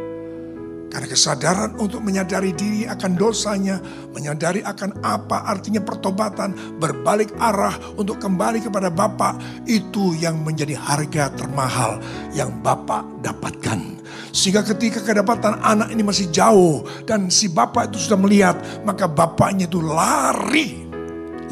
Karena 0.90 1.06
kesadaran 1.06 1.78
untuk 1.78 2.02
menyadari 2.02 2.50
diri 2.50 2.90
akan 2.90 3.14
dosanya, 3.14 3.78
menyadari 4.10 4.66
akan 4.66 5.06
apa 5.06 5.46
artinya 5.46 5.78
pertobatan, 5.86 6.58
berbalik 6.82 7.30
arah 7.38 7.78
untuk 7.94 8.18
kembali 8.18 8.66
kepada 8.66 8.90
Bapa, 8.90 9.38
itu 9.70 10.18
yang 10.18 10.42
menjadi 10.42 10.74
harga 10.74 11.30
termahal 11.38 12.02
yang 12.34 12.50
Bapa 12.66 13.06
dapatkan. 13.22 14.02
Sehingga 14.34 14.66
ketika 14.66 15.06
kedapatan 15.06 15.62
anak 15.62 15.94
ini 15.94 16.02
masih 16.02 16.34
jauh 16.34 16.82
dan 17.06 17.30
si 17.30 17.54
Bapak 17.54 17.94
itu 17.94 18.10
sudah 18.10 18.18
melihat, 18.18 18.58
maka 18.82 19.06
Bapaknya 19.06 19.70
itu 19.70 19.86
lari 19.86 20.90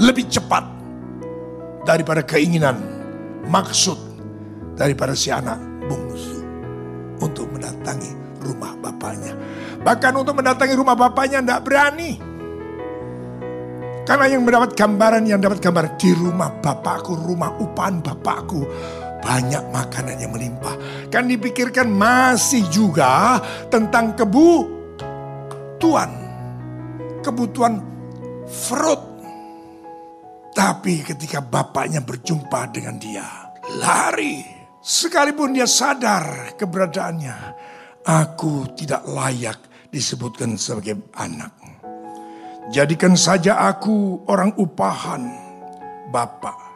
lebih 0.01 0.25
cepat 0.33 0.65
daripada 1.85 2.25
keinginan, 2.25 2.81
maksud 3.45 3.97
daripada 4.73 5.13
si 5.13 5.29
anak 5.29 5.61
bungsu 5.85 6.41
untuk 7.21 7.45
mendatangi. 7.53 8.16
Bahkan 9.81 10.13
untuk 10.17 10.37
mendatangi 10.37 10.73
rumah 10.77 10.97
bapaknya 10.97 11.41
tidak 11.41 11.61
berani. 11.65 12.11
Karena 14.07 14.25
yang 14.31 14.47
mendapat 14.47 14.71
gambaran, 14.71 15.27
yang 15.27 15.43
dapat 15.43 15.59
gambar 15.59 15.99
di 15.99 16.15
rumah 16.15 16.47
bapakku, 16.63 17.11
rumah 17.27 17.51
upahan 17.59 17.99
bapakku. 17.99 18.63
Banyak 19.19 19.67
makanan 19.75 20.23
yang 20.23 20.31
melimpah. 20.31 20.79
Kan 21.11 21.27
dipikirkan 21.27 21.91
masih 21.91 22.63
juga 22.71 23.35
tentang 23.67 24.15
kebutuhan. 24.15 26.11
Kebutuhan 27.19 27.83
fruit. 28.47 29.03
Tapi 30.55 31.03
ketika 31.03 31.43
bapaknya 31.43 31.99
berjumpa 31.99 32.71
dengan 32.71 32.95
dia, 32.95 33.27
lari. 33.77 34.55
Sekalipun 34.79 35.51
dia 35.51 35.67
sadar 35.67 36.55
keberadaannya, 36.55 37.35
Aku 38.07 38.71
tidak 38.71 39.03
layak 39.03 39.66
disebutkan 39.97 40.53
sebagai 40.61 41.01
anak. 41.17 41.49
Jadikan 42.69 43.17
saja 43.17 43.65
aku 43.65 44.21
orang 44.29 44.53
upahan 44.61 45.25
Bapak. 46.13 46.69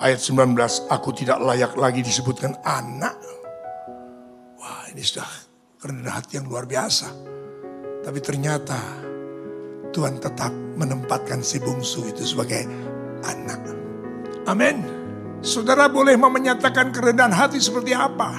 Ayat 0.00 0.16
19, 0.24 0.56
aku 0.88 1.12
tidak 1.12 1.44
layak 1.44 1.76
lagi 1.76 2.00
disebutkan 2.00 2.56
anak. 2.64 3.12
Wah 4.56 4.88
ini 4.88 5.04
sudah 5.04 5.28
kerendahan 5.76 6.24
hati 6.24 6.40
yang 6.40 6.48
luar 6.48 6.64
biasa. 6.64 7.12
Tapi 8.00 8.18
ternyata 8.24 8.80
Tuhan 9.92 10.16
tetap 10.16 10.54
menempatkan 10.80 11.44
si 11.44 11.60
bungsu 11.60 12.08
itu 12.08 12.24
sebagai 12.24 12.64
anak. 13.28 13.60
Amin. 14.48 14.80
Saudara 15.44 15.90
boleh 15.92 16.16
menyatakan 16.16 16.96
kerendahan 16.96 17.36
hati 17.36 17.60
seperti 17.60 17.92
apa? 17.92 18.32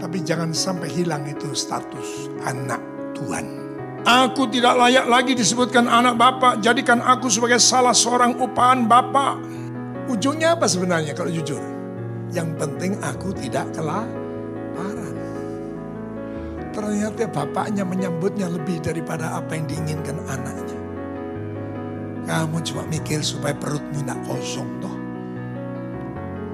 Tapi 0.00 0.18
jangan 0.24 0.56
sampai 0.56 0.88
hilang 0.88 1.28
itu 1.28 1.52
status 1.52 2.32
anak 2.48 2.91
Tuhan. 3.16 3.44
Aku 4.02 4.50
tidak 4.50 4.74
layak 4.82 5.06
lagi 5.06 5.38
disebutkan 5.38 5.86
anak 5.86 6.18
Bapak. 6.18 6.58
Jadikan 6.58 6.98
aku 6.98 7.30
sebagai 7.30 7.62
salah 7.62 7.94
seorang 7.94 8.34
upahan 8.34 8.90
Bapak. 8.90 9.38
Ujungnya 10.10 10.58
apa 10.58 10.66
sebenarnya 10.66 11.14
kalau 11.14 11.30
jujur? 11.30 11.62
Yang 12.34 12.48
penting 12.58 12.92
aku 12.98 13.30
tidak 13.38 13.70
kelaparan. 13.70 15.14
Ternyata 16.72 17.28
bapaknya 17.28 17.84
menyambutnya 17.84 18.48
lebih 18.48 18.82
daripada 18.82 19.38
apa 19.38 19.54
yang 19.54 19.70
diinginkan 19.70 20.18
anaknya. 20.26 20.78
Kamu 22.26 22.58
cuma 22.64 22.82
mikir 22.88 23.22
supaya 23.22 23.54
perutmu 23.54 24.02
tidak 24.02 24.18
kosong 24.26 24.70
toh. 24.80 24.96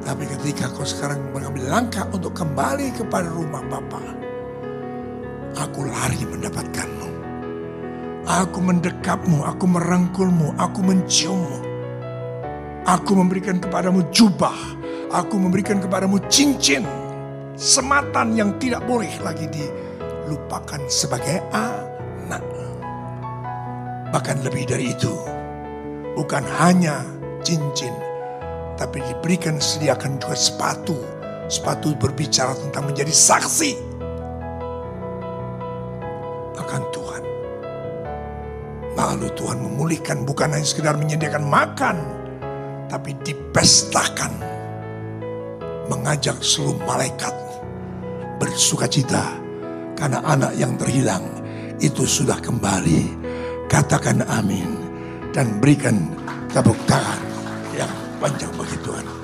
Tapi 0.05 0.25
ketika 0.27 0.69
kau 0.73 0.85
sekarang 0.85 1.21
mengambil 1.33 1.65
langkah 1.71 2.05
untuk 2.13 2.35
kembali 2.35 2.93
kepada 2.97 3.29
rumah 3.31 3.63
Bapa, 3.69 4.01
aku 5.57 5.89
lari 5.89 6.21
mendapatkanmu. 6.29 7.09
Aku 8.29 8.61
mendekapmu, 8.61 9.41
aku 9.47 9.65
merangkulmu, 9.65 10.53
aku 10.61 10.85
menciummu. 10.85 11.65
Aku 12.85 13.17
memberikan 13.17 13.57
kepadamu 13.57 14.05
jubah, 14.13 14.57
aku 15.13 15.41
memberikan 15.41 15.81
kepadamu 15.81 16.21
cincin, 16.29 16.85
sematan 17.57 18.37
yang 18.37 18.57
tidak 18.61 18.85
boleh 18.85 19.13
lagi 19.25 19.49
dilupakan 19.49 20.81
sebagai 20.89 21.41
anak. 21.53 22.45
Bahkan 24.09 24.41
lebih 24.45 24.73
dari 24.73 24.97
itu, 24.97 25.13
bukan 26.17 26.45
hanya 26.61 27.05
cincin, 27.45 27.93
tapi 28.81 29.05
diberikan 29.05 29.61
sediakan 29.61 30.17
juga 30.21 30.37
sepatu. 30.37 30.97
Sepatu 31.49 31.97
berbicara 31.97 32.53
tentang 32.61 32.93
menjadi 32.93 33.09
saksi 33.09 33.88
akan 36.69 36.83
Tuhan. 36.93 37.25
Lalu 38.93 39.29
Tuhan 39.33 39.59
memulihkan 39.65 40.29
bukan 40.29 40.53
hanya 40.53 40.69
sekedar 40.69 41.01
menyediakan 41.01 41.49
makan, 41.49 41.97
tapi 42.93 43.17
dipestakan. 43.25 44.37
Mengajak 45.89 46.37
seluruh 46.45 46.77
malaikat 46.85 47.33
bersuka 48.37 48.85
cita 48.85 49.33
karena 49.97 50.21
anak 50.29 50.53
yang 50.61 50.77
terhilang 50.77 51.25
itu 51.81 52.05
sudah 52.05 52.37
kembali. 52.45 53.17
Katakan 53.73 54.21
amin 54.29 54.69
dan 55.33 55.57
berikan 55.61 56.13
tepuk 56.53 56.77
tangan 56.85 57.21
yang 57.73 57.93
panjang 58.21 58.53
bagi 58.57 58.77
Tuhan. 58.85 59.18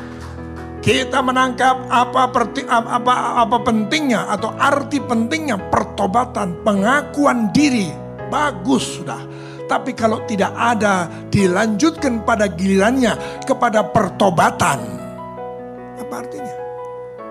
Kita 0.85 1.25
menangkap 1.25 1.89
apa, 1.89 2.29
apa, 2.29 3.15
apa 3.41 3.57
pentingnya 3.65 4.29
atau 4.29 4.53
arti 4.53 5.01
pentingnya 5.01 5.57
pertobatan, 5.73 6.61
pengakuan 6.61 7.49
diri. 7.57 7.89
Bagus 8.29 9.01
sudah. 9.01 9.25
Tapi 9.65 9.97
kalau 9.97 10.21
tidak 10.29 10.53
ada 10.53 11.09
dilanjutkan 11.33 12.21
pada 12.29 12.53
gilirannya 12.53 13.17
kepada 13.49 13.81
pertobatan. 13.89 14.85
Apa 16.05 16.15
artinya? 16.21 16.53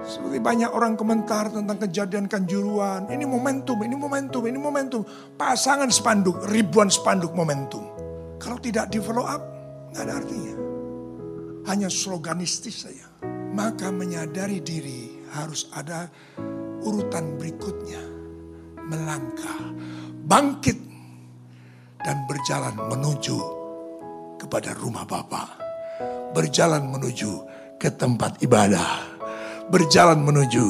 Seperti 0.02 0.42
banyak 0.42 0.74
orang 0.74 0.98
komentar 0.98 1.54
tentang 1.54 1.78
kejadian 1.78 2.26
kanjuruan. 2.26 3.06
Ini 3.06 3.22
momentum, 3.30 3.78
ini 3.86 3.94
momentum, 3.94 4.50
ini 4.50 4.58
momentum. 4.58 5.06
Pasangan 5.38 5.94
spanduk, 5.94 6.42
ribuan 6.50 6.90
spanduk 6.90 7.38
momentum. 7.38 7.86
Kalau 8.42 8.58
tidak 8.58 8.90
di 8.90 8.98
follow 8.98 9.30
up, 9.30 9.46
nggak 9.94 10.04
ada 10.10 10.14
artinya 10.18 10.54
hanya 11.68 11.88
sloganistis 11.88 12.84
saja. 12.84 13.13
Maka 13.54 13.94
menyadari 13.94 14.66
diri 14.66 15.14
harus 15.30 15.70
ada 15.78 16.10
urutan 16.82 17.38
berikutnya. 17.38 18.02
Melangkah, 18.84 19.72
bangkit, 20.26 20.76
dan 22.02 22.26
berjalan 22.26 22.74
menuju 22.90 23.38
kepada 24.42 24.74
rumah 24.74 25.06
Bapa. 25.06 25.54
Berjalan 26.34 26.90
menuju 26.90 27.32
ke 27.78 27.94
tempat 27.94 28.42
ibadah. 28.42 29.06
Berjalan 29.70 30.26
menuju 30.26 30.66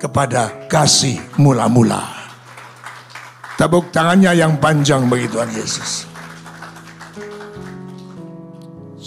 kepada 0.00 0.66
kasih 0.72 1.20
mula-mula. 1.36 2.02
Tepuk 3.60 3.92
tangannya 3.92 4.32
yang 4.34 4.56
panjang 4.56 5.06
bagi 5.06 5.28
Tuhan 5.28 5.52
Yesus 5.52 6.11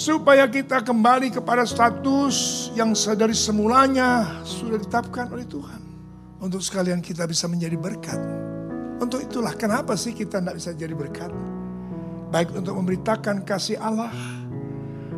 supaya 0.06 0.46
kita 0.46 0.86
kembali 0.86 1.34
kepada 1.34 1.65
status 1.65 2.70
yang 2.78 2.94
dari 2.94 3.34
semulanya 3.34 4.38
sudah 4.46 4.78
ditetapkan 4.78 5.34
oleh 5.34 5.50
Tuhan. 5.50 5.82
Untuk 6.38 6.62
sekalian 6.62 7.02
kita 7.02 7.26
bisa 7.26 7.50
menjadi 7.50 7.74
berkat. 7.74 8.22
Untuk 9.02 9.26
itulah 9.26 9.58
kenapa 9.58 9.98
sih 9.98 10.13
kita 10.13 10.38
tidak 10.38 10.62
bisa 10.62 10.78
jadi 10.78 10.94
berkat. 10.94 11.34
Baik 12.30 12.54
untuk 12.54 12.78
memberitakan 12.78 13.41
kasih 13.50 13.82
Allah. 13.82 14.13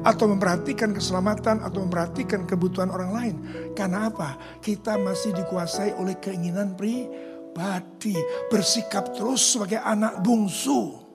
Atau 0.07 0.31
memperhatikan 0.31 0.95
keselamatan 0.95 1.67
atau 1.67 1.83
memperhatikan 1.83 2.47
kebutuhan 2.47 2.87
orang 2.87 3.11
lain. 3.11 3.35
Karena 3.75 4.07
apa? 4.07 4.39
Kita 4.63 4.95
masih 4.95 5.35
dikuasai 5.35 5.99
oleh 5.99 6.15
keinginan 6.15 6.79
pribadi. 6.79 8.15
Bersikap 8.47 9.11
terus 9.11 9.51
sebagai 9.51 9.83
anak 9.83 10.23
bungsu 10.23 11.06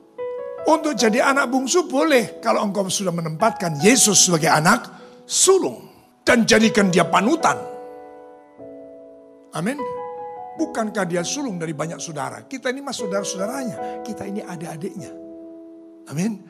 untuk 0.62 0.94
jadi 0.94 1.34
anak 1.34 1.50
bungsu 1.50 1.90
boleh 1.90 2.38
kalau 2.38 2.62
engkau 2.62 2.86
sudah 2.86 3.10
menempatkan 3.10 3.82
Yesus 3.82 4.30
sebagai 4.30 4.50
anak 4.50 4.86
sulung 5.26 5.90
dan 6.22 6.46
jadikan 6.46 6.86
dia 6.90 7.02
panutan. 7.06 7.58
Amin. 9.52 9.76
Bukankah 10.56 11.08
dia 11.08 11.24
sulung 11.24 11.58
dari 11.58 11.74
banyak 11.74 11.98
saudara? 11.98 12.44
Kita 12.44 12.70
ini 12.70 12.80
mas 12.84 13.00
saudara-saudaranya. 13.00 14.04
Kita 14.04 14.22
ini 14.28 14.40
adik-adiknya. 14.44 15.10
Amin. 16.12 16.40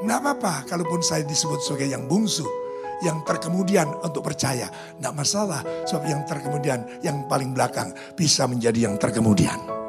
Nggak 0.00 0.18
apa-apa 0.18 0.54
kalaupun 0.64 1.04
saya 1.04 1.24
disebut 1.24 1.60
sebagai 1.62 1.92
yang 1.92 2.08
bungsu. 2.10 2.44
Yang 3.00 3.24
terkemudian 3.24 3.88
untuk 4.04 4.20
percaya. 4.28 4.68
Nggak 5.00 5.14
masalah. 5.16 5.64
Sebab 5.88 6.04
yang 6.04 6.22
terkemudian, 6.28 6.80
yang 7.00 7.24
paling 7.28 7.56
belakang 7.56 7.96
bisa 8.12 8.44
menjadi 8.44 8.92
yang 8.92 9.00
terkemudian. 9.00 9.79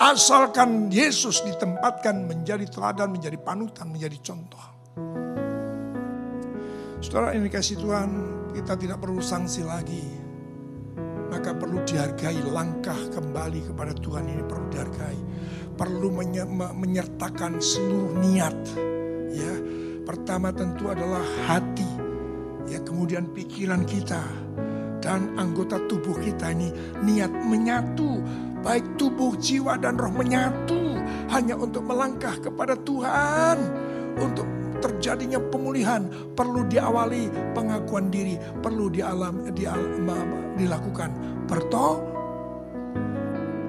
Asalkan 0.00 0.88
Yesus 0.88 1.44
ditempatkan 1.44 2.24
menjadi 2.24 2.64
teladan, 2.64 3.12
menjadi 3.12 3.36
panutan, 3.36 3.92
menjadi 3.92 4.16
contoh. 4.24 4.64
Saudara 7.04 7.36
ini 7.36 7.52
kasih 7.52 7.76
Tuhan, 7.76 8.08
kita 8.56 8.80
tidak 8.80 8.96
perlu 8.96 9.20
sanksi 9.20 9.60
lagi. 9.60 10.00
Maka 11.28 11.52
perlu 11.52 11.84
dihargai 11.84 12.40
langkah 12.48 12.96
kembali 13.12 13.68
kepada 13.68 13.92
Tuhan 13.92 14.24
ini 14.24 14.40
perlu 14.40 14.66
dihargai. 14.72 15.20
Perlu 15.76 16.08
menyertakan 16.80 17.60
seluruh 17.60 18.16
niat 18.24 18.56
ya. 19.36 19.52
Pertama 20.08 20.48
tentu 20.48 20.88
adalah 20.88 21.20
hati 21.44 21.86
ya 22.72 22.80
kemudian 22.80 23.28
pikiran 23.36 23.84
kita 23.84 24.24
dan 25.04 25.36
anggota 25.36 25.76
tubuh 25.86 26.16
kita 26.20 26.56
ini. 26.56 26.72
Niat 27.04 27.32
menyatu 27.46 28.20
baik 28.60 28.84
tubuh 29.00 29.34
jiwa 29.40 29.80
dan 29.80 29.96
roh 29.96 30.12
menyatu 30.12 31.00
hanya 31.32 31.56
untuk 31.56 31.84
melangkah 31.86 32.36
kepada 32.36 32.76
Tuhan 32.84 33.56
untuk 34.20 34.46
terjadinya 34.80 35.38
pemulihan 35.38 36.08
perlu 36.32 36.64
diawali 36.66 37.28
pengakuan 37.52 38.08
diri, 38.08 38.40
perlu 38.64 38.88
dialam, 38.88 39.52
dialam, 39.52 40.56
dilakukan. 40.56 41.12
Perto, 41.44 42.00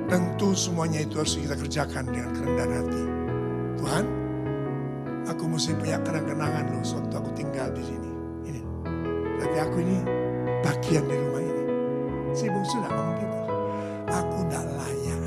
tentu 0.08 0.56
semuanya 0.56 1.04
itu 1.04 1.19
harus 1.19 1.36
kita 1.36 1.56
kerjakan 1.60 2.04
dengan 2.10 2.32
kerendahan 2.32 2.71
hati. 2.80 3.04
Tuhan, 3.82 4.06
aku 5.27 5.43
mesti 5.51 5.71
punya 5.77 5.97
kenang-kenangan 6.01 6.65
loh 6.71 6.84
waktu 6.84 7.15
aku 7.19 7.30
tinggal 7.36 7.67
di 7.75 7.84
sini. 7.84 8.12
Ini, 8.47 8.62
berarti 9.38 9.58
aku 9.60 9.75
ini 9.84 9.97
bagian 10.63 11.04
dari 11.06 11.21
rumah 11.27 11.43
ini. 11.43 11.63
Si 12.32 12.47
bungsu 12.47 12.80
tidak 12.80 12.91
ngomong 12.95 13.17
gitu. 13.19 13.31
Aku 14.12 14.43
tidak 14.43 14.67
layak 14.76 15.24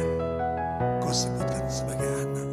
kau 1.01 1.09
sebutkan 1.09 1.64
sebagai 1.73 2.05
anak. 2.05 2.49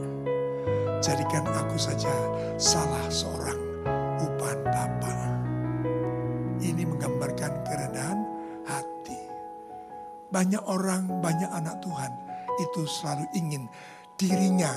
Jadikan 1.04 1.44
aku 1.44 1.76
saja 1.76 2.14
salah 2.56 3.04
seorang 3.12 3.60
upan 4.24 4.58
Bapa. 4.64 5.16
Ini 6.64 6.88
menggambarkan 6.88 7.52
kerendahan 7.68 8.20
hati. 8.64 9.20
Banyak 10.32 10.64
orang, 10.64 11.20
banyak 11.20 11.52
anak 11.52 11.84
Tuhan 11.84 12.16
itu 12.64 12.88
selalu 12.88 13.28
ingin 13.36 13.68
dirinya 14.16 14.72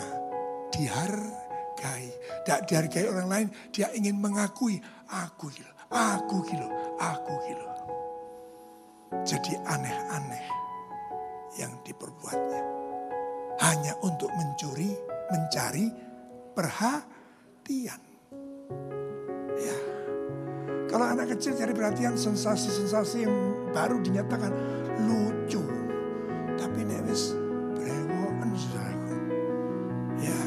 dihargai. 0.74 2.10
Tidak 2.42 2.60
dihargai 2.66 3.06
orang 3.06 3.28
lain, 3.30 3.48
dia 3.70 3.94
ingin 3.94 4.18
mengakui 4.18 4.82
aku 5.06 5.54
gila, 5.54 5.72
aku 5.94 6.42
gila, 6.50 6.68
aku 6.98 7.32
gila. 7.46 7.70
Jadi 9.22 9.54
aneh-aneh 9.62 10.64
yang 11.58 11.72
diperbuatnya. 11.86 12.62
Hanya 13.62 13.94
untuk 14.02 14.30
mencuri, 14.34 14.90
mencari 15.30 15.86
perhatian. 16.54 18.02
Ya. 19.54 19.76
Kalau 20.90 21.10
anak 21.10 21.34
kecil 21.34 21.58
cari 21.58 21.74
perhatian 21.74 22.14
sensasi-sensasi 22.14 23.26
yang 23.26 23.34
baru 23.74 23.98
dinyatakan 23.98 24.52
lucu. 25.10 25.62
Tapi 26.54 26.86
nevis 26.86 27.34
brewokan 27.74 28.50
saudaraku. 28.54 29.14
Ya, 30.22 30.38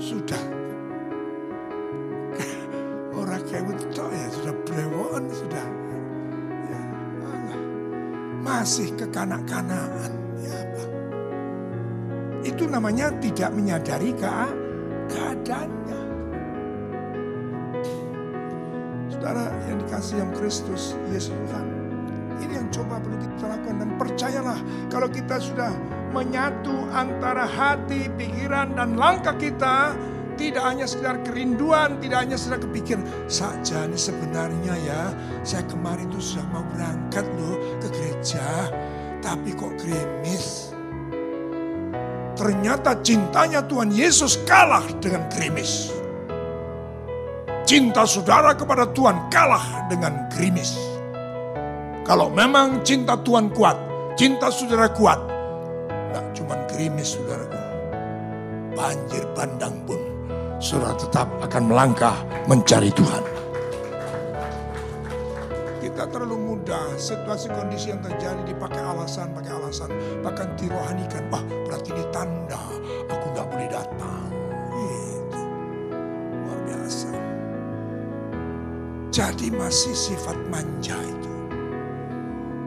sudah. 0.00 0.42
Orang 3.16 3.44
kayak 3.44 3.68
itu 3.68 4.00
ya 4.00 4.28
sudah 4.32 4.54
brewokan 4.64 5.24
sudah. 5.28 5.66
Ya, 6.72 6.80
Allah. 7.28 7.60
Masih 8.40 8.96
kekanak-kanakan. 8.96 10.15
Ya 12.76 12.84
namanya 12.84 13.08
tidak 13.24 13.56
menyadari 13.56 14.12
keadaan 14.12 14.52
keadaannya. 15.08 16.00
Saudara 19.08 19.48
yang 19.64 19.80
dikasih 19.80 20.20
yang 20.20 20.28
Kristus, 20.36 20.92
Yesus 21.08 21.32
Tuhan. 21.32 21.66
Ini 22.36 22.52
yang 22.52 22.68
coba 22.68 23.00
perlu 23.00 23.16
kita 23.16 23.48
lakukan 23.48 23.76
dan 23.80 23.90
percayalah 23.96 24.60
kalau 24.92 25.08
kita 25.08 25.40
sudah 25.40 25.72
menyatu 26.12 26.84
antara 26.92 27.48
hati, 27.48 28.12
pikiran 28.12 28.76
dan 28.76 29.00
langkah 29.00 29.32
kita 29.40 29.96
tidak 30.36 30.68
hanya 30.68 30.84
sekedar 30.84 31.16
kerinduan, 31.24 31.96
tidak 32.04 32.28
hanya 32.28 32.36
sekedar 32.36 32.60
kepikir 32.60 33.00
saja 33.24 33.88
ini 33.88 33.96
sebenarnya 33.96 34.76
ya 34.84 35.16
saya 35.48 35.64
kemarin 35.64 36.12
itu 36.12 36.20
sudah 36.20 36.44
mau 36.52 36.64
berangkat 36.76 37.24
loh 37.40 37.56
ke 37.80 37.88
gereja 37.88 38.68
tapi 39.24 39.56
kok 39.56 39.72
gerimis 39.80 40.65
Ternyata 42.36 43.00
cintanya 43.00 43.64
Tuhan 43.64 43.88
Yesus 43.88 44.36
kalah 44.44 44.84
dengan 45.00 45.24
gerimis. 45.32 45.88
Cinta 47.64 48.04
saudara 48.04 48.52
kepada 48.52 48.86
Tuhan 48.92 49.32
kalah 49.32 49.88
dengan 49.88 50.28
gerimis. 50.30 50.76
Kalau 52.06 52.30
memang 52.30 52.84
cinta 52.86 53.18
Tuhan 53.18 53.50
kuat, 53.50 53.74
cinta 54.14 54.52
saudara 54.52 54.86
kuat, 54.92 55.18
tidak 55.88 56.24
cuma 56.36 56.54
gerimis 56.70 57.18
saudaraku. 57.18 57.60
Banjir 58.76 59.24
bandang 59.34 59.74
pun 59.88 59.98
saudara 60.60 60.94
tetap 60.94 61.26
akan 61.42 61.62
melangkah 61.66 62.14
mencari 62.46 62.92
Tuhan 62.92 63.35
terlalu 66.16 66.56
mudah 66.56 66.96
situasi 66.96 67.52
kondisi 67.52 67.92
yang 67.92 68.00
terjadi 68.00 68.40
dipakai 68.48 68.80
alasan, 68.80 69.36
pakai 69.36 69.52
alasan. 69.52 69.92
Bahkan 70.24 70.56
dirohanikan, 70.56 71.28
wah 71.28 71.44
berarti 71.68 71.92
ini 71.92 72.04
tanda 72.08 72.64
aku 73.12 73.26
nggak 73.36 73.46
boleh 73.52 73.68
datang. 73.68 74.24
Itu 74.72 75.40
luar 76.40 76.58
biasa. 76.64 77.12
Jadi 79.12 79.46
masih 79.52 79.92
sifat 79.92 80.40
manja 80.48 80.96
itu. 80.96 81.34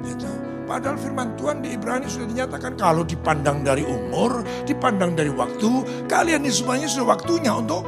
Itu. 0.05 0.29
Padahal 0.69 1.01
firman 1.01 1.33
Tuhan 1.33 1.65
di 1.65 1.73
Ibrani 1.73 2.05
sudah 2.05 2.29
dinyatakan 2.29 2.77
kalau 2.77 3.01
dipandang 3.01 3.65
dari 3.65 3.81
umur, 3.81 4.45
dipandang 4.69 5.17
dari 5.17 5.33
waktu, 5.33 6.05
kalian 6.05 6.45
ini 6.45 6.53
semuanya 6.53 6.85
sudah 6.85 7.17
waktunya 7.17 7.49
untuk 7.49 7.81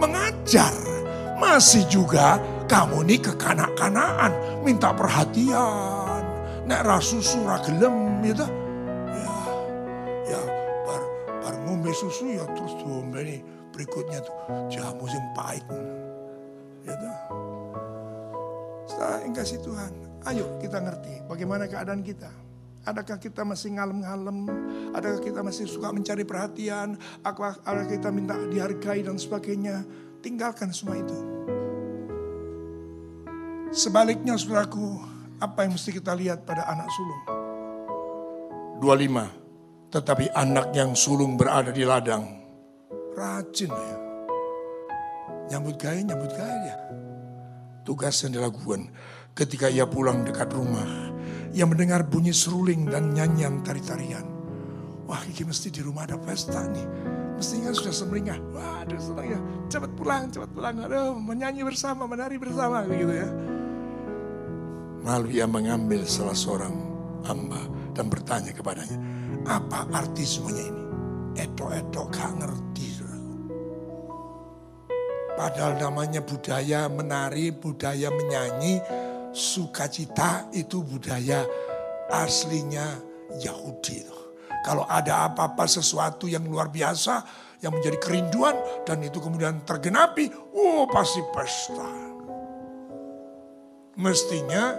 mengajar. 0.00 0.72
Masih 1.36 1.84
juga 1.92 2.40
kamu 2.72 3.04
ini 3.04 3.16
kekanak-kanaan, 3.20 4.32
minta 4.64 4.96
perhatian. 4.96 6.24
Nek 6.64 6.80
rasusu 6.88 7.44
ragelem 7.44 8.24
gitu. 8.24 8.48
Ya, 9.12 9.36
ya 10.24 10.40
bar, 10.88 11.02
bar 11.44 11.54
ngombe 11.68 11.92
susu 11.92 12.32
ya 12.32 12.48
terus 12.56 12.72
ngombe 12.80 13.20
ini 13.28 13.44
berikutnya 13.76 14.24
tuh 14.24 14.36
jamu 14.72 15.04
yang 15.04 15.26
pahit. 15.36 15.68
Gitu. 16.88 17.08
Yang 19.02 19.32
kasih 19.36 19.58
Tuhan, 19.60 19.92
ayo 20.32 20.46
kita 20.56 20.80
ngerti 20.80 21.28
bagaimana 21.28 21.68
keadaan 21.68 22.00
kita. 22.00 22.32
Adakah 22.88 23.20
kita 23.20 23.44
masih 23.44 23.76
ngalem-ngalem? 23.76 24.48
Adakah 24.96 25.20
kita 25.20 25.44
masih 25.44 25.68
suka 25.68 25.92
mencari 25.92 26.24
perhatian? 26.24 26.96
Adakah 27.20 27.84
kita 27.84 28.08
minta 28.08 28.34
dihargai 28.48 29.04
dan 29.04 29.20
sebagainya? 29.20 29.84
Tinggalkan 30.24 30.72
semua 30.74 30.98
itu. 30.98 31.18
Sebaliknya 33.72 34.36
saudaraku, 34.36 35.00
apa 35.40 35.64
yang 35.64 35.72
mesti 35.72 35.96
kita 35.96 36.12
lihat 36.12 36.44
pada 36.44 36.68
anak 36.68 36.92
sulung? 36.92 37.22
25. 38.84 39.88
Tetapi 39.88 40.28
anak 40.36 40.76
yang 40.76 40.92
sulung 40.92 41.40
berada 41.40 41.72
di 41.72 41.80
ladang. 41.80 42.20
Rajin 43.16 43.72
ya. 43.72 43.96
Nyambut 45.48 45.80
gaya, 45.80 46.04
nyambut 46.04 46.36
gaya. 46.36 46.76
Tugas 47.80 48.20
yang 48.20 48.36
dilakukan 48.36 48.92
ketika 49.32 49.72
ia 49.72 49.88
pulang 49.88 50.20
dekat 50.20 50.52
rumah. 50.52 51.08
Ia 51.56 51.64
mendengar 51.64 52.04
bunyi 52.04 52.36
seruling 52.36 52.92
dan 52.92 53.16
nyanyian 53.16 53.64
tari-tarian. 53.64 54.28
Wah 55.08 55.24
ini 55.24 55.48
mesti 55.48 55.72
di 55.72 55.80
rumah 55.80 56.04
ada 56.04 56.20
pesta 56.20 56.60
nih. 56.68 56.88
Mestinya 57.40 57.72
sudah 57.72 57.92
semeringah. 57.96 58.36
Wah 58.52 58.84
aduh 58.84 59.00
senang 59.00 59.32
ya. 59.32 59.40
Cepat 59.72 59.96
pulang, 59.96 60.28
cepat 60.28 60.52
pulang. 60.52 60.76
Aduh 60.76 61.16
menyanyi 61.16 61.64
bersama, 61.64 62.04
menari 62.04 62.36
bersama. 62.36 62.84
Begitu 62.84 63.16
ya. 63.16 63.28
Lalu 65.02 65.42
ia 65.42 65.46
mengambil 65.50 66.06
salah 66.06 66.36
seorang 66.36 66.74
hamba 67.26 67.62
dan 67.94 68.06
bertanya 68.06 68.54
kepadanya, 68.54 68.98
apa 69.46 69.86
arti 69.90 70.22
semuanya 70.22 70.64
ini? 70.70 70.84
Etok-etok 71.42 72.06
gak 72.12 72.32
ngerti. 72.38 72.72
Padahal 75.32 75.80
namanya 75.80 76.20
budaya 76.22 76.86
menari, 76.86 77.50
budaya 77.50 78.12
menyanyi, 78.12 78.78
sukacita 79.32 80.46
itu 80.52 80.84
budaya 80.84 81.42
aslinya 82.12 83.00
Yahudi. 83.40 84.06
Kalau 84.62 84.86
ada 84.86 85.26
apa-apa 85.26 85.66
sesuatu 85.66 86.30
yang 86.30 86.46
luar 86.46 86.70
biasa, 86.70 87.26
yang 87.64 87.74
menjadi 87.74 87.98
kerinduan, 87.98 88.54
dan 88.86 89.02
itu 89.02 89.18
kemudian 89.18 89.66
tergenapi, 89.66 90.30
oh 90.54 90.86
pasti 90.86 91.24
pesta. 91.34 92.11
Mestinya 93.92 94.72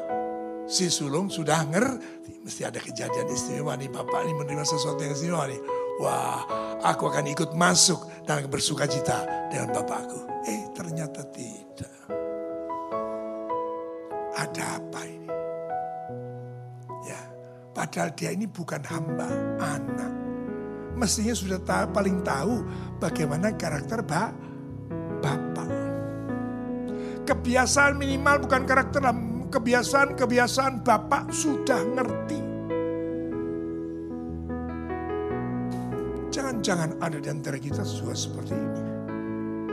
si 0.66 0.90
sulung 0.90 1.30
sudah 1.30 1.70
ngerti, 1.70 2.42
mesti 2.42 2.66
ada 2.66 2.82
kejadian 2.82 3.30
istimewa 3.30 3.78
nih, 3.78 3.86
Bapak 3.94 4.26
ini 4.26 4.34
menerima 4.34 4.66
sesuatu 4.66 5.06
yang 5.06 5.14
istimewa 5.14 5.46
nih. 5.46 5.62
Wah, 6.02 6.42
aku 6.82 7.14
akan 7.14 7.30
ikut 7.30 7.54
masuk 7.54 8.10
dan 8.26 8.50
bersuka 8.50 8.90
cita 8.90 9.22
dengan 9.54 9.70
Bapakku. 9.70 10.26
Eh, 10.50 10.66
ternyata 10.74 11.22
tidak. 11.30 11.94
Ada 14.34 14.82
apa 14.82 15.02
ini? 15.06 15.30
Ya, 17.06 17.22
padahal 17.78 18.18
dia 18.18 18.34
ini 18.34 18.50
bukan 18.50 18.82
hamba, 18.82 19.30
anak. 19.62 20.14
Mestinya 20.98 21.38
sudah 21.38 21.62
tahu, 21.62 21.86
paling 21.94 22.26
tahu 22.26 22.66
bagaimana 22.98 23.54
karakter 23.54 24.02
ba, 24.02 24.34
bapak. 24.34 24.53
Kebiasaan 27.24 27.96
minimal 27.96 28.44
bukan 28.44 28.68
karakter, 28.68 29.00
kebiasaan-kebiasaan 29.48 30.84
bapak 30.84 31.32
sudah 31.32 31.80
ngerti. 31.96 32.40
Jangan-jangan 36.34 37.00
ada 37.00 37.22
di 37.22 37.30
antara 37.32 37.56
kita 37.62 37.86
juga 37.88 38.12
seperti 38.18 38.58
ini. 38.58 38.84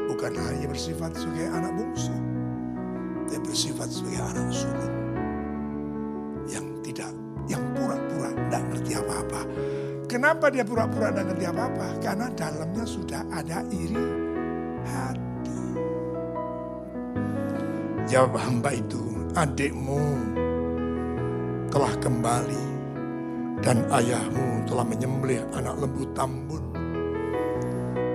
Bukan 0.06 0.36
hanya 0.36 0.68
bersifat 0.70 1.16
sebagai 1.18 1.48
anak 1.50 1.72
bungsu, 1.74 2.14
tapi 3.26 3.40
bersifat 3.42 3.88
sebagai 3.88 4.22
anak 4.30 4.46
sulung. 4.52 4.94
Yang 6.46 6.66
tidak, 6.86 7.12
yang 7.50 7.64
pura-pura 7.74 8.30
tidak 8.36 8.62
ngerti 8.70 8.92
apa-apa. 8.94 9.40
Kenapa 10.06 10.46
dia 10.54 10.62
pura-pura 10.62 11.10
tidak 11.10 11.34
ngerti 11.34 11.44
apa-apa? 11.50 11.86
Karena 11.98 12.26
dalamnya 12.30 12.84
sudah 12.86 13.22
ada 13.32 13.64
iri 13.74 14.06
hati. 14.86 15.29
Jawab 18.10 18.42
hamba 18.42 18.74
itu, 18.74 18.98
adikmu 19.38 20.02
telah 21.70 21.94
kembali 22.02 22.64
dan 23.62 23.86
ayahmu 23.86 24.66
telah 24.66 24.82
menyembelih 24.82 25.46
anak 25.54 25.78
lembu 25.78 26.02
tambun 26.10 26.58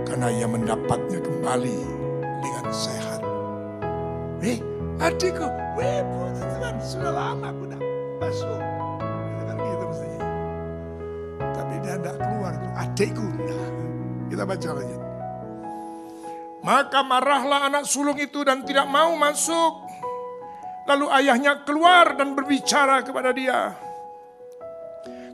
karena 0.04 0.36
ia 0.36 0.52
mendapatnya 0.52 1.24
kembali 1.24 1.80
dengan 2.44 2.66
sehat. 2.76 3.24
Eh, 4.44 4.60
adikku, 5.00 5.48
weh 5.80 6.04
puji 6.04 6.44
Tuhan, 6.44 6.76
sudah 6.84 7.12
lama 7.16 7.56
aku 7.56 7.62
udah 7.64 7.80
masuk. 8.20 8.62
Kan 9.48 9.56
gitu 9.64 9.84
mestinya. 9.96 10.20
Tapi 11.56 11.74
dia 11.80 11.96
tidak 12.04 12.16
keluar 12.20 12.52
itu 12.52 12.70
adikku. 12.84 13.28
Nah, 13.48 13.68
kita 14.28 14.44
baca 14.44 14.70
lagi. 14.76 14.98
Maka 16.66 17.00
marahlah 17.06 17.70
anak 17.70 17.86
sulung 17.86 18.18
itu 18.18 18.42
dan 18.42 18.66
tidak 18.66 18.90
mau 18.90 19.14
masuk. 19.16 19.85
Lalu 20.86 21.06
ayahnya 21.10 21.66
keluar 21.66 22.14
dan 22.14 22.38
berbicara 22.38 23.02
kepada 23.02 23.34
dia. 23.34 23.74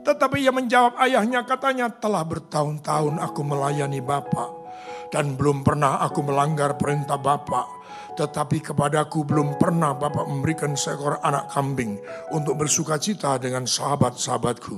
Tetapi 0.02 0.42
ia 0.42 0.50
menjawab 0.50 0.98
ayahnya 0.98 1.46
katanya 1.46 1.86
telah 1.92 2.26
bertahun-tahun 2.26 3.22
aku 3.22 3.40
melayani 3.46 4.02
Bapak. 4.02 4.64
Dan 5.12 5.36
belum 5.36 5.60
pernah 5.60 6.00
aku 6.00 6.24
melanggar 6.24 6.74
perintah 6.80 7.20
Bapak. 7.20 7.84
Tetapi 8.16 8.72
kepadaku 8.72 9.28
belum 9.28 9.60
pernah 9.60 9.92
Bapak 9.92 10.24
memberikan 10.26 10.72
seekor 10.72 11.20
anak 11.20 11.52
kambing 11.52 12.00
untuk 12.32 12.60
bersuka 12.60 12.96
cita 12.96 13.36
dengan 13.36 13.68
sahabat-sahabatku. 13.68 14.76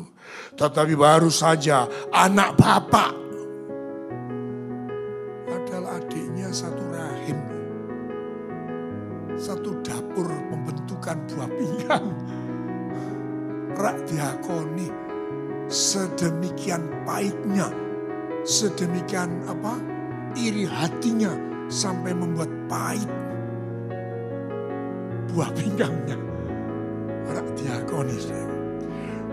Tetapi 0.58 0.94
baru 0.98 1.30
saja 1.30 1.87
anak 2.10 2.58
Bapak 2.58 3.23
dapur 9.85 10.27
pembentukan 10.27 11.16
buah 11.31 11.51
pinggang. 11.53 12.07
Rak 13.75 13.99
diakoni 14.09 14.88
sedemikian 15.68 17.05
baiknya, 17.05 17.68
sedemikian 18.42 19.44
apa 19.44 19.77
iri 20.35 20.64
hatinya 20.64 21.31
sampai 21.68 22.16
membuat 22.16 22.51
pahit 22.66 23.11
buah 25.35 25.51
pinggangnya. 25.53 26.16
Anak 27.25 27.47
diakonis. 27.59 28.31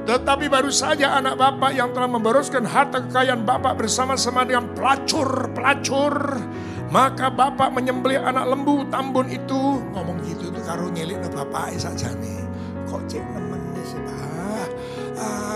Tetapi 0.02 0.50
baru 0.50 0.74
saja 0.74 1.22
anak 1.22 1.38
bapak 1.38 1.78
yang 1.78 1.94
telah 1.94 2.10
memboroskan 2.10 2.66
harta 2.66 3.06
kekayaan 3.06 3.46
bapak 3.46 3.78
bersama-sama 3.78 4.42
dengan 4.42 4.74
pelacur-pelacur. 4.74 6.42
Maka 6.92 7.32
bapak 7.32 7.72
menyembelih 7.72 8.20
anak 8.20 8.52
lembu 8.52 8.84
tambun 8.92 9.32
itu. 9.32 9.80
Ngomong 9.96 10.20
gitu 10.28 10.52
itu 10.52 10.60
karo 10.68 10.92
nyelik 10.92 11.24
bapak 11.32 11.80
saja 11.80 12.12
nih. 12.20 12.44
Kok 12.86 13.08
cek 13.08 13.24
nemen 13.32 13.64
sih 13.88 14.02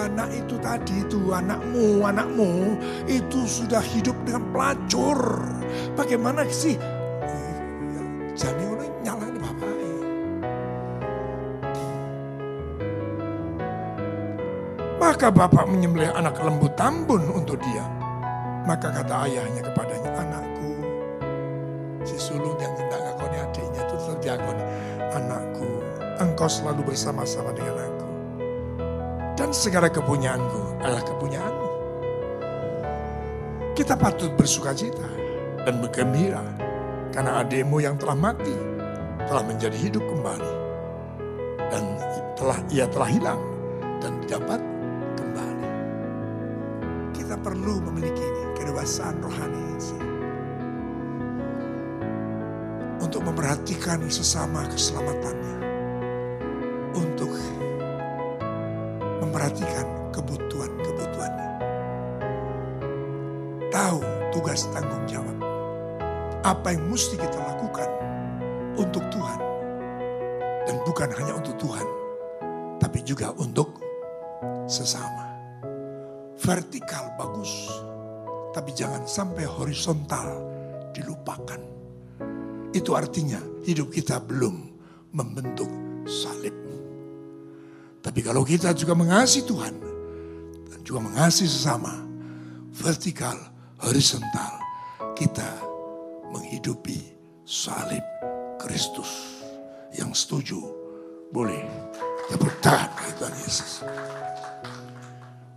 anak 0.06 0.30
itu 0.32 0.56
tadi 0.62 1.02
itu 1.02 1.34
anakmu, 1.34 2.06
anakmu 2.06 2.78
itu 3.10 3.42
sudah 3.44 3.82
hidup 3.82 4.14
dengan 4.22 4.46
pelacur. 4.54 5.18
Bagaimana 5.98 6.46
sih? 6.48 6.78
Jadi 8.38 8.64
orang 8.70 8.94
nyala 9.02 9.26
ini 9.26 9.40
bapak. 9.42 9.72
Maka 15.02 15.28
bapak 15.30 15.66
menyembelih 15.70 16.12
anak 16.14 16.38
lembu 16.42 16.70
tambun 16.78 17.26
untuk 17.34 17.58
dia. 17.62 17.86
Maka 18.66 18.90
kata 18.90 19.30
ayahnya 19.30 19.62
kepadanya, 19.62 20.05
si 22.26 22.34
sulung 22.34 22.58
yang 22.58 22.74
hendak 22.74 23.06
ngakoni 23.06 23.38
adiknya 23.38 23.82
itu 23.86 23.96
tetap 24.02 24.18
diakoni. 24.26 24.64
Anakku, 25.14 25.70
engkau 26.18 26.50
selalu 26.50 26.82
bersama-sama 26.90 27.54
dengan 27.54 27.86
aku 27.86 28.08
dan 29.38 29.54
segala 29.54 29.88
kepunyaanku 29.94 30.82
adalah 30.82 31.04
kepunyaanmu. 31.06 31.70
Kita 33.78 33.94
patut 33.94 34.34
bersuka 34.34 34.74
cita 34.74 35.06
dan 35.70 35.78
bergembira 35.86 36.42
karena 37.14 37.46
adikmu 37.46 37.78
yang 37.78 37.94
telah 38.02 38.18
mati 38.18 38.58
telah 39.30 39.44
menjadi 39.46 39.78
hidup 39.78 40.02
kembali 40.02 40.54
dan 41.70 41.84
telah 42.34 42.58
ia 42.74 42.90
telah 42.90 43.10
hilang 43.12 43.42
dan 44.02 44.18
dapat 44.26 44.60
kembali. 45.14 45.70
Kita 47.14 47.38
perlu 47.38 47.86
memiliki 47.86 48.24
ini, 48.24 48.44
kedewasaan 48.58 49.22
rohani 49.22 49.66
untuk 53.16 53.32
memperhatikan 53.32 54.12
sesama 54.12 54.68
keselamatannya, 54.68 55.56
untuk 57.00 57.32
memperhatikan 59.24 59.88
kebutuhan-kebutuhannya. 60.12 61.52
Tahu 63.72 64.00
tugas 64.36 64.68
tanggung 64.76 65.08
jawab. 65.08 65.32
Apa 66.44 66.76
yang 66.76 66.92
mesti 66.92 67.16
kita 67.16 67.40
lakukan 67.40 67.88
untuk 68.76 69.08
Tuhan. 69.08 69.40
Dan 70.68 70.76
bukan 70.84 71.08
hanya 71.16 71.40
untuk 71.40 71.56
Tuhan, 71.56 71.88
tapi 72.84 73.00
juga 73.00 73.32
untuk 73.40 73.80
sesama. 74.68 75.32
Vertikal 76.36 77.16
bagus, 77.16 77.72
tapi 78.52 78.76
jangan 78.76 79.08
sampai 79.08 79.48
horizontal 79.48 80.36
dilupakan. 80.92 81.75
Itu 82.76 82.92
artinya 82.92 83.40
hidup 83.64 83.88
kita 83.88 84.20
belum 84.20 84.76
membentuk 85.16 85.72
salib. 86.04 86.52
Tapi 88.04 88.20
kalau 88.20 88.44
kita 88.44 88.76
juga 88.76 88.92
mengasihi 88.94 89.48
Tuhan 89.48 89.74
dan 90.68 90.80
juga 90.84 91.08
mengasihi 91.08 91.48
sesama, 91.48 92.04
vertikal, 92.76 93.40
horizontal, 93.80 94.60
kita 95.16 95.48
menghidupi 96.36 97.00
salib 97.48 98.04
Kristus 98.60 99.40
yang 99.96 100.12
setuju 100.12 100.60
boleh 101.32 101.64
tepuk 102.28 102.60
tangan 102.60 103.10
Tuhan 103.16 103.36
Yesus. 103.40 103.72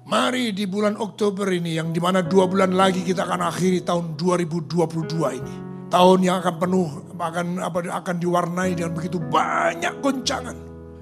Mari 0.09 0.57
di 0.57 0.65
bulan 0.65 0.97
Oktober 0.97 1.51
ini 1.53 1.77
yang 1.77 1.93
di 1.93 2.01
mana 2.01 2.25
dua 2.25 2.49
bulan 2.49 2.73
lagi 2.73 3.05
kita 3.05 3.29
akan 3.29 3.45
akhiri 3.45 3.85
tahun 3.85 4.17
2022 4.17 4.89
ini. 5.37 5.68
Tahun 5.89 6.19
yang 6.21 6.45
akan 6.45 6.55
penuh, 6.61 6.89
akan 7.17 7.65
apa 7.65 7.79
akan 7.89 8.17
diwarnai 8.21 8.77
dengan 8.77 8.93
begitu 8.93 9.17
banyak 9.17 10.05
goncangan. 10.05 10.57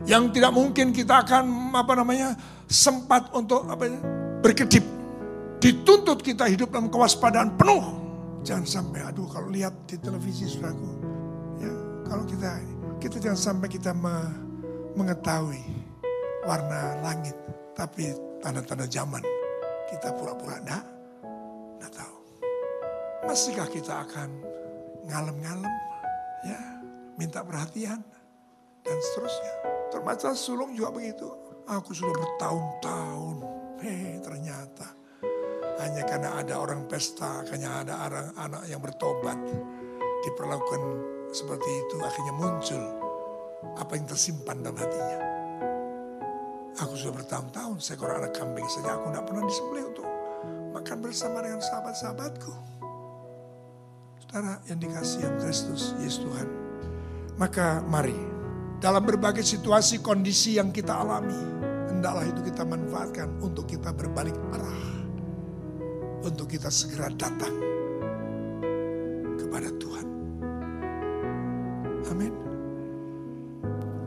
Yang 0.07 0.39
tidak 0.39 0.53
mungkin 0.55 0.95
kita 0.95 1.27
akan 1.27 1.75
apa 1.75 1.93
namanya 1.99 2.39
sempat 2.71 3.27
untuk 3.35 3.67
apa 3.67 3.91
ya, 3.91 3.99
berkedip. 4.39 4.87
Dituntut 5.59 6.23
kita 6.23 6.47
hidup 6.47 6.71
dalam 6.71 6.87
kewaspadaan 6.87 7.59
penuh. 7.59 7.83
Jangan 8.47 8.63
sampai, 8.63 9.03
aduh 9.03 9.27
kalau 9.27 9.51
lihat 9.51 9.75
di 9.91 9.99
televisi 9.99 10.47
saudaraku. 10.47 10.91
Ya, 11.59 11.73
kalau 12.07 12.23
kita 12.23 12.63
kita 13.03 13.17
jangan 13.19 13.41
sampai 13.43 13.67
kita 13.67 13.91
me, 13.91 14.15
mengetahui 14.95 15.61
warna 16.47 16.95
langit 17.03 17.35
Tapi 17.77 18.15
tanda-tanda 18.41 18.89
zaman 18.89 19.21
kita 19.91 20.15
pura-pura 20.17 20.57
enggak, 20.65 20.85
enggak 21.77 21.93
tahu. 21.93 22.17
Masihkah 23.29 23.69
kita 23.69 24.07
akan 24.07 24.29
ngalem-ngalem, 25.07 25.75
ya, 26.47 26.61
minta 27.19 27.43
perhatian, 27.43 28.03
dan 28.83 28.99
seterusnya. 29.01 29.55
Termasuk 29.95 30.35
sulung 30.35 30.73
juga 30.75 30.91
begitu. 30.95 31.29
Aku 31.67 31.91
sudah 31.91 32.15
bertahun-tahun, 32.15 33.37
hei 33.83 34.23
ternyata 34.23 34.97
hanya 35.77 36.03
karena 36.09 36.41
ada 36.41 36.55
orang 36.57 36.89
pesta, 36.89 37.45
hanya 37.53 37.85
ada 37.85 37.95
orang 38.09 38.29
anak 38.41 38.63
yang 38.71 38.81
bertobat, 38.81 39.37
diperlakukan 40.25 40.83
seperti 41.35 41.71
itu 41.85 41.97
akhirnya 42.01 42.35
muncul 42.35 42.83
apa 43.77 43.93
yang 43.99 44.07
tersimpan 44.09 44.65
dalam 44.65 44.79
hatinya. 44.81 45.19
Aku 46.81 46.93
sudah 46.97 47.21
bertahun-tahun 47.21 47.77
seekor 47.81 48.13
anak 48.13 48.37
kambing 48.37 48.69
saja 48.69 48.97
aku 49.01 49.13
tidak 49.13 49.25
pernah 49.29 49.45
disembelih 49.49 49.85
untuk 49.93 50.07
makan 50.77 50.99
bersama 51.01 51.39
dengan 51.41 51.61
sahabat-sahabatku. 51.61 52.76
Saudara 54.37 54.61
yang 54.69 54.77
dikasih 54.85 55.21
yang 55.25 55.37
Kristus, 55.41 55.97
Yesus 55.97 56.21
Tuhan. 56.21 56.45
Maka 57.41 57.81
mari 57.89 58.21
dalam 58.85 59.01
berbagai 59.01 59.41
situasi 59.41 60.05
kondisi 60.05 60.61
yang 60.61 60.77
kita 60.77 60.93
alami, 60.93 61.41
hendaklah 61.89 62.21
itu 62.21 62.45
kita 62.45 62.69
manfaatkan 62.69 63.33
untuk 63.41 63.65
kita 63.65 63.97
berbalik 63.97 64.37
arah. 64.53 64.85
Untuk 66.21 66.53
kita 66.53 66.69
segera 66.69 67.09
datang 67.17 67.57
kepada 69.41 69.73
Tuhan. 69.73 70.07
Amin. 72.13 72.33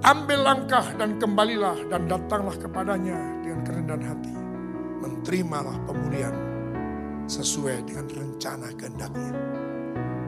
Ambil 0.06 0.40
langkah 0.46 0.86
dan 0.94 1.18
kembalilah 1.18 1.90
dan 1.90 2.06
datanglah 2.06 2.54
kepadanya 2.54 3.18
dengan 3.42 3.66
kerendahan 3.66 4.06
hati. 4.14 4.34
Menerimalah 5.02 5.82
pemulihan 5.90 6.38
sesuai 7.26 7.82
dengan 7.90 8.06
rencana 8.14 8.70
kehendaknya. 8.78 9.69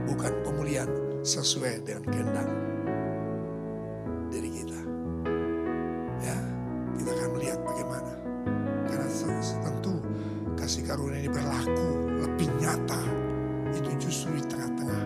Bukan 0.10 0.34
pemulihan 0.46 0.90
sesuai 1.22 1.86
dengan 1.86 2.04
kehendak 2.10 2.48
diri 4.32 4.50
kita. 4.50 4.80
Ya, 6.22 6.38
kita 6.98 7.10
akan 7.14 7.30
melihat 7.38 7.60
bagaimana. 7.62 8.14
Karena 8.90 9.08
tentu 9.62 9.94
kasih 10.58 10.84
karunia 10.86 11.22
ini 11.22 11.30
berlaku 11.30 11.88
lebih 12.22 12.50
nyata. 12.62 13.02
Itu 13.72 13.90
justru 14.02 14.36
di 14.38 14.44
tengah-tengah 14.50 15.02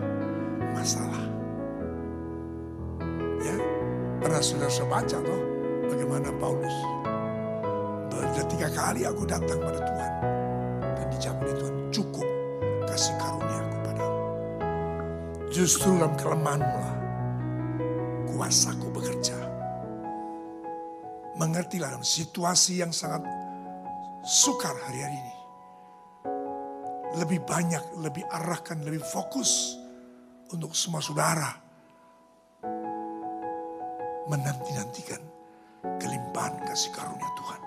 masalah. 0.74 1.24
Ya, 3.40 3.56
pernah 4.20 4.42
sudah 4.42 4.68
saya 4.72 4.88
baca 4.90 5.18
toh 5.20 5.42
bagaimana 5.88 6.28
Paulus. 6.40 6.76
Tiga 8.46 8.72
kali 8.72 9.02
aku 9.04 9.26
datang 9.28 9.58
pada 9.58 9.80
Tuhan. 9.84 10.12
Dan 10.96 11.06
oleh 11.44 11.54
Tuhan, 11.60 11.74
cukup 11.92 12.28
kasih 12.88 13.12
karunia. 13.20 13.35
Justru 15.56 15.88
dalam 15.96 16.12
kelemahanmu 16.20 16.84
kuasaku 18.28 18.92
bekerja. 18.92 19.40
Mengertilah 21.40 21.96
dalam 21.96 22.04
situasi 22.04 22.84
yang 22.84 22.92
sangat 22.92 23.24
sukar 24.20 24.76
hari-hari 24.84 25.16
ini. 25.16 25.36
Lebih 27.16 27.40
banyak, 27.48 27.80
lebih 28.04 28.20
arahkan, 28.28 28.84
lebih 28.84 29.00
fokus 29.00 29.80
untuk 30.52 30.76
semua 30.76 31.00
saudara. 31.00 31.48
Menanti-nantikan 34.28 35.24
kelimpahan 35.96 36.68
kasih 36.68 36.92
karunia 36.92 37.30
Tuhan. 37.32 37.60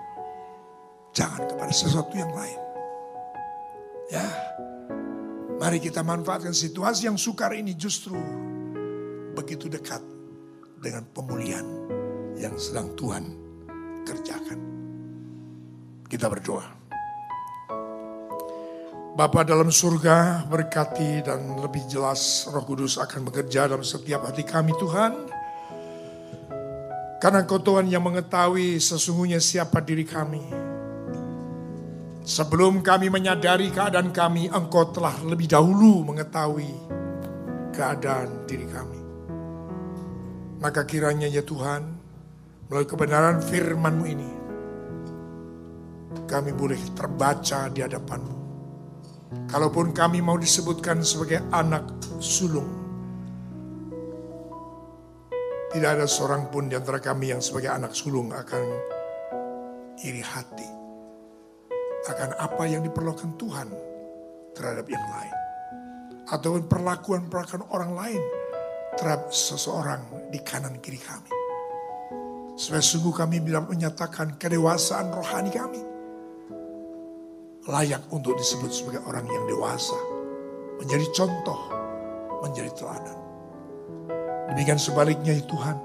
Jangan 1.10 1.42
kepada 1.42 1.74
sesuatu 1.74 2.14
yang 2.14 2.30
lain. 2.38 2.60
Ya, 4.14 4.30
mari 5.60 5.76
kita 5.76 6.00
manfaatkan 6.00 6.56
situasi 6.56 7.04
yang 7.04 7.20
sukar 7.20 7.52
ini 7.52 7.76
justru 7.76 8.16
begitu 9.36 9.68
dekat 9.68 10.00
dengan 10.80 11.04
pemulihan 11.12 11.68
yang 12.40 12.56
sedang 12.56 12.96
Tuhan 12.96 13.24
kerjakan. 14.08 14.58
Kita 16.08 16.26
berdoa. 16.32 16.80
Bapa 19.20 19.44
dalam 19.44 19.68
surga 19.68 20.48
berkati 20.48 21.20
dan 21.20 21.60
lebih 21.60 21.84
jelas 21.92 22.48
roh 22.48 22.64
kudus 22.64 22.96
akan 22.96 23.28
bekerja 23.28 23.68
dalam 23.68 23.84
setiap 23.84 24.24
hati 24.24 24.40
kami 24.48 24.72
Tuhan. 24.80 25.12
Karena 27.20 27.44
kau 27.44 27.60
Tuhan 27.60 27.92
yang 27.92 28.00
mengetahui 28.00 28.80
sesungguhnya 28.80 29.44
siapa 29.44 29.84
diri 29.84 30.08
kami. 30.08 30.69
Sebelum 32.30 32.78
kami 32.78 33.10
menyadari 33.10 33.74
keadaan 33.74 34.14
kami, 34.14 34.46
engkau 34.46 34.94
telah 34.94 35.18
lebih 35.26 35.50
dahulu 35.50 36.06
mengetahui 36.06 36.70
keadaan 37.74 38.46
diri 38.46 38.70
kami. 38.70 39.00
Maka 40.62 40.86
kiranya 40.86 41.26
ya 41.26 41.42
Tuhan, 41.42 41.82
melalui 42.70 42.86
kebenaran 42.86 43.42
firman-Mu 43.42 44.04
ini, 44.06 44.30
kami 46.30 46.54
boleh 46.54 46.78
terbaca 46.94 47.66
di 47.66 47.82
hadapan-Mu. 47.82 48.36
Kalaupun 49.50 49.90
kami 49.90 50.22
mau 50.22 50.38
disebutkan 50.38 51.02
sebagai 51.02 51.42
anak 51.50 51.82
sulung, 52.22 52.70
tidak 55.74 55.98
ada 55.98 56.06
seorang 56.06 56.46
pun 56.46 56.70
di 56.70 56.78
antara 56.78 57.02
kami 57.02 57.34
yang 57.34 57.42
sebagai 57.42 57.74
anak 57.74 57.90
sulung 57.90 58.30
akan 58.30 58.62
iri 60.06 60.22
hati. 60.22 60.79
Akan 62.10 62.34
apa 62.42 62.66
yang 62.66 62.82
diperlukan 62.82 63.38
Tuhan 63.38 63.70
terhadap 64.58 64.82
yang 64.90 65.04
lain. 65.14 65.36
Ataupun 66.26 66.66
perlakuan-perlakuan 66.66 67.62
orang 67.70 67.92
lain 67.94 68.22
terhadap 68.98 69.30
seseorang 69.30 70.02
di 70.34 70.42
kanan 70.42 70.74
kiri 70.82 70.98
kami. 70.98 71.30
Supaya 72.58 72.82
sungguh 72.82 73.14
kami 73.14 73.38
bila 73.38 73.62
menyatakan 73.62 74.34
kedewasaan 74.42 75.14
rohani 75.14 75.54
kami. 75.54 75.82
Layak 77.70 78.02
untuk 78.10 78.34
disebut 78.34 78.74
sebagai 78.74 79.06
orang 79.06 79.30
yang 79.30 79.46
dewasa. 79.46 79.94
Menjadi 80.82 81.06
contoh, 81.14 81.60
menjadi 82.42 82.74
teladan. 82.74 83.18
Demikian 84.50 84.82
sebaliknya 84.82 85.38
ya 85.38 85.46
Tuhan. 85.46 85.78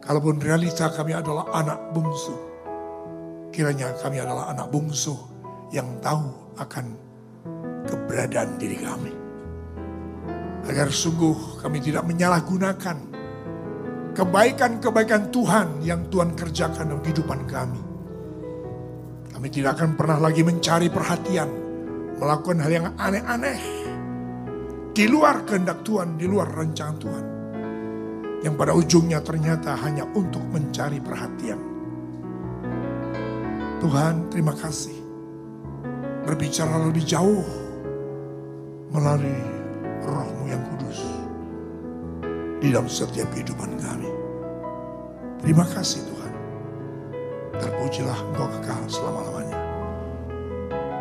Kalaupun 0.00 0.40
realita 0.40 0.88
kami 0.88 1.12
adalah 1.12 1.52
anak 1.52 1.92
bungsu. 1.92 2.32
Kiranya 3.52 3.92
kami 4.00 4.24
adalah 4.24 4.48
anak 4.48 4.72
bungsu 4.72 5.33
yang 5.74 5.98
tahu 5.98 6.54
akan 6.54 6.94
keberadaan 7.90 8.54
diri 8.62 8.78
kami. 8.78 9.12
Agar 10.70 10.88
sungguh 10.94 11.58
kami 11.58 11.82
tidak 11.82 12.06
menyalahgunakan 12.06 12.96
kebaikan-kebaikan 14.14 15.34
Tuhan 15.34 15.82
yang 15.82 16.06
Tuhan 16.08 16.38
kerjakan 16.38 16.94
dalam 16.94 17.02
kehidupan 17.02 17.40
kami. 17.50 17.82
Kami 19.34 19.48
tidak 19.50 19.82
akan 19.82 19.98
pernah 19.98 20.22
lagi 20.22 20.46
mencari 20.46 20.86
perhatian, 20.88 21.50
melakukan 22.22 22.62
hal 22.62 22.70
yang 22.70 22.86
aneh-aneh, 22.94 23.60
di 24.94 25.10
luar 25.10 25.42
kehendak 25.42 25.82
Tuhan, 25.82 26.14
di 26.14 26.30
luar 26.30 26.54
rancangan 26.54 26.96
Tuhan 27.02 27.24
yang 28.44 28.60
pada 28.60 28.76
ujungnya 28.76 29.24
ternyata 29.24 29.72
hanya 29.80 30.04
untuk 30.12 30.44
mencari 30.52 31.00
perhatian. 31.00 31.56
Tuhan 33.80 34.28
terima 34.28 34.52
kasih. 34.52 35.03
Berbicara 36.24 36.80
lebih 36.88 37.04
jauh 37.04 37.44
melalui 38.88 39.36
rohmu 40.04 40.44
yang 40.48 40.64
kudus. 40.72 41.00
Di 42.64 42.72
dalam 42.72 42.88
setiap 42.88 43.28
kehidupan 43.32 43.76
kami. 43.76 44.08
Terima 45.44 45.68
kasih 45.68 46.00
Tuhan. 46.08 46.32
Terpujilah 47.60 48.18
engkau 48.32 48.48
kekal 48.56 48.80
selama-lamanya. 48.88 49.60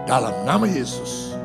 Dalam 0.03 0.35
nama 0.43 0.67
Yesus. 0.67 1.39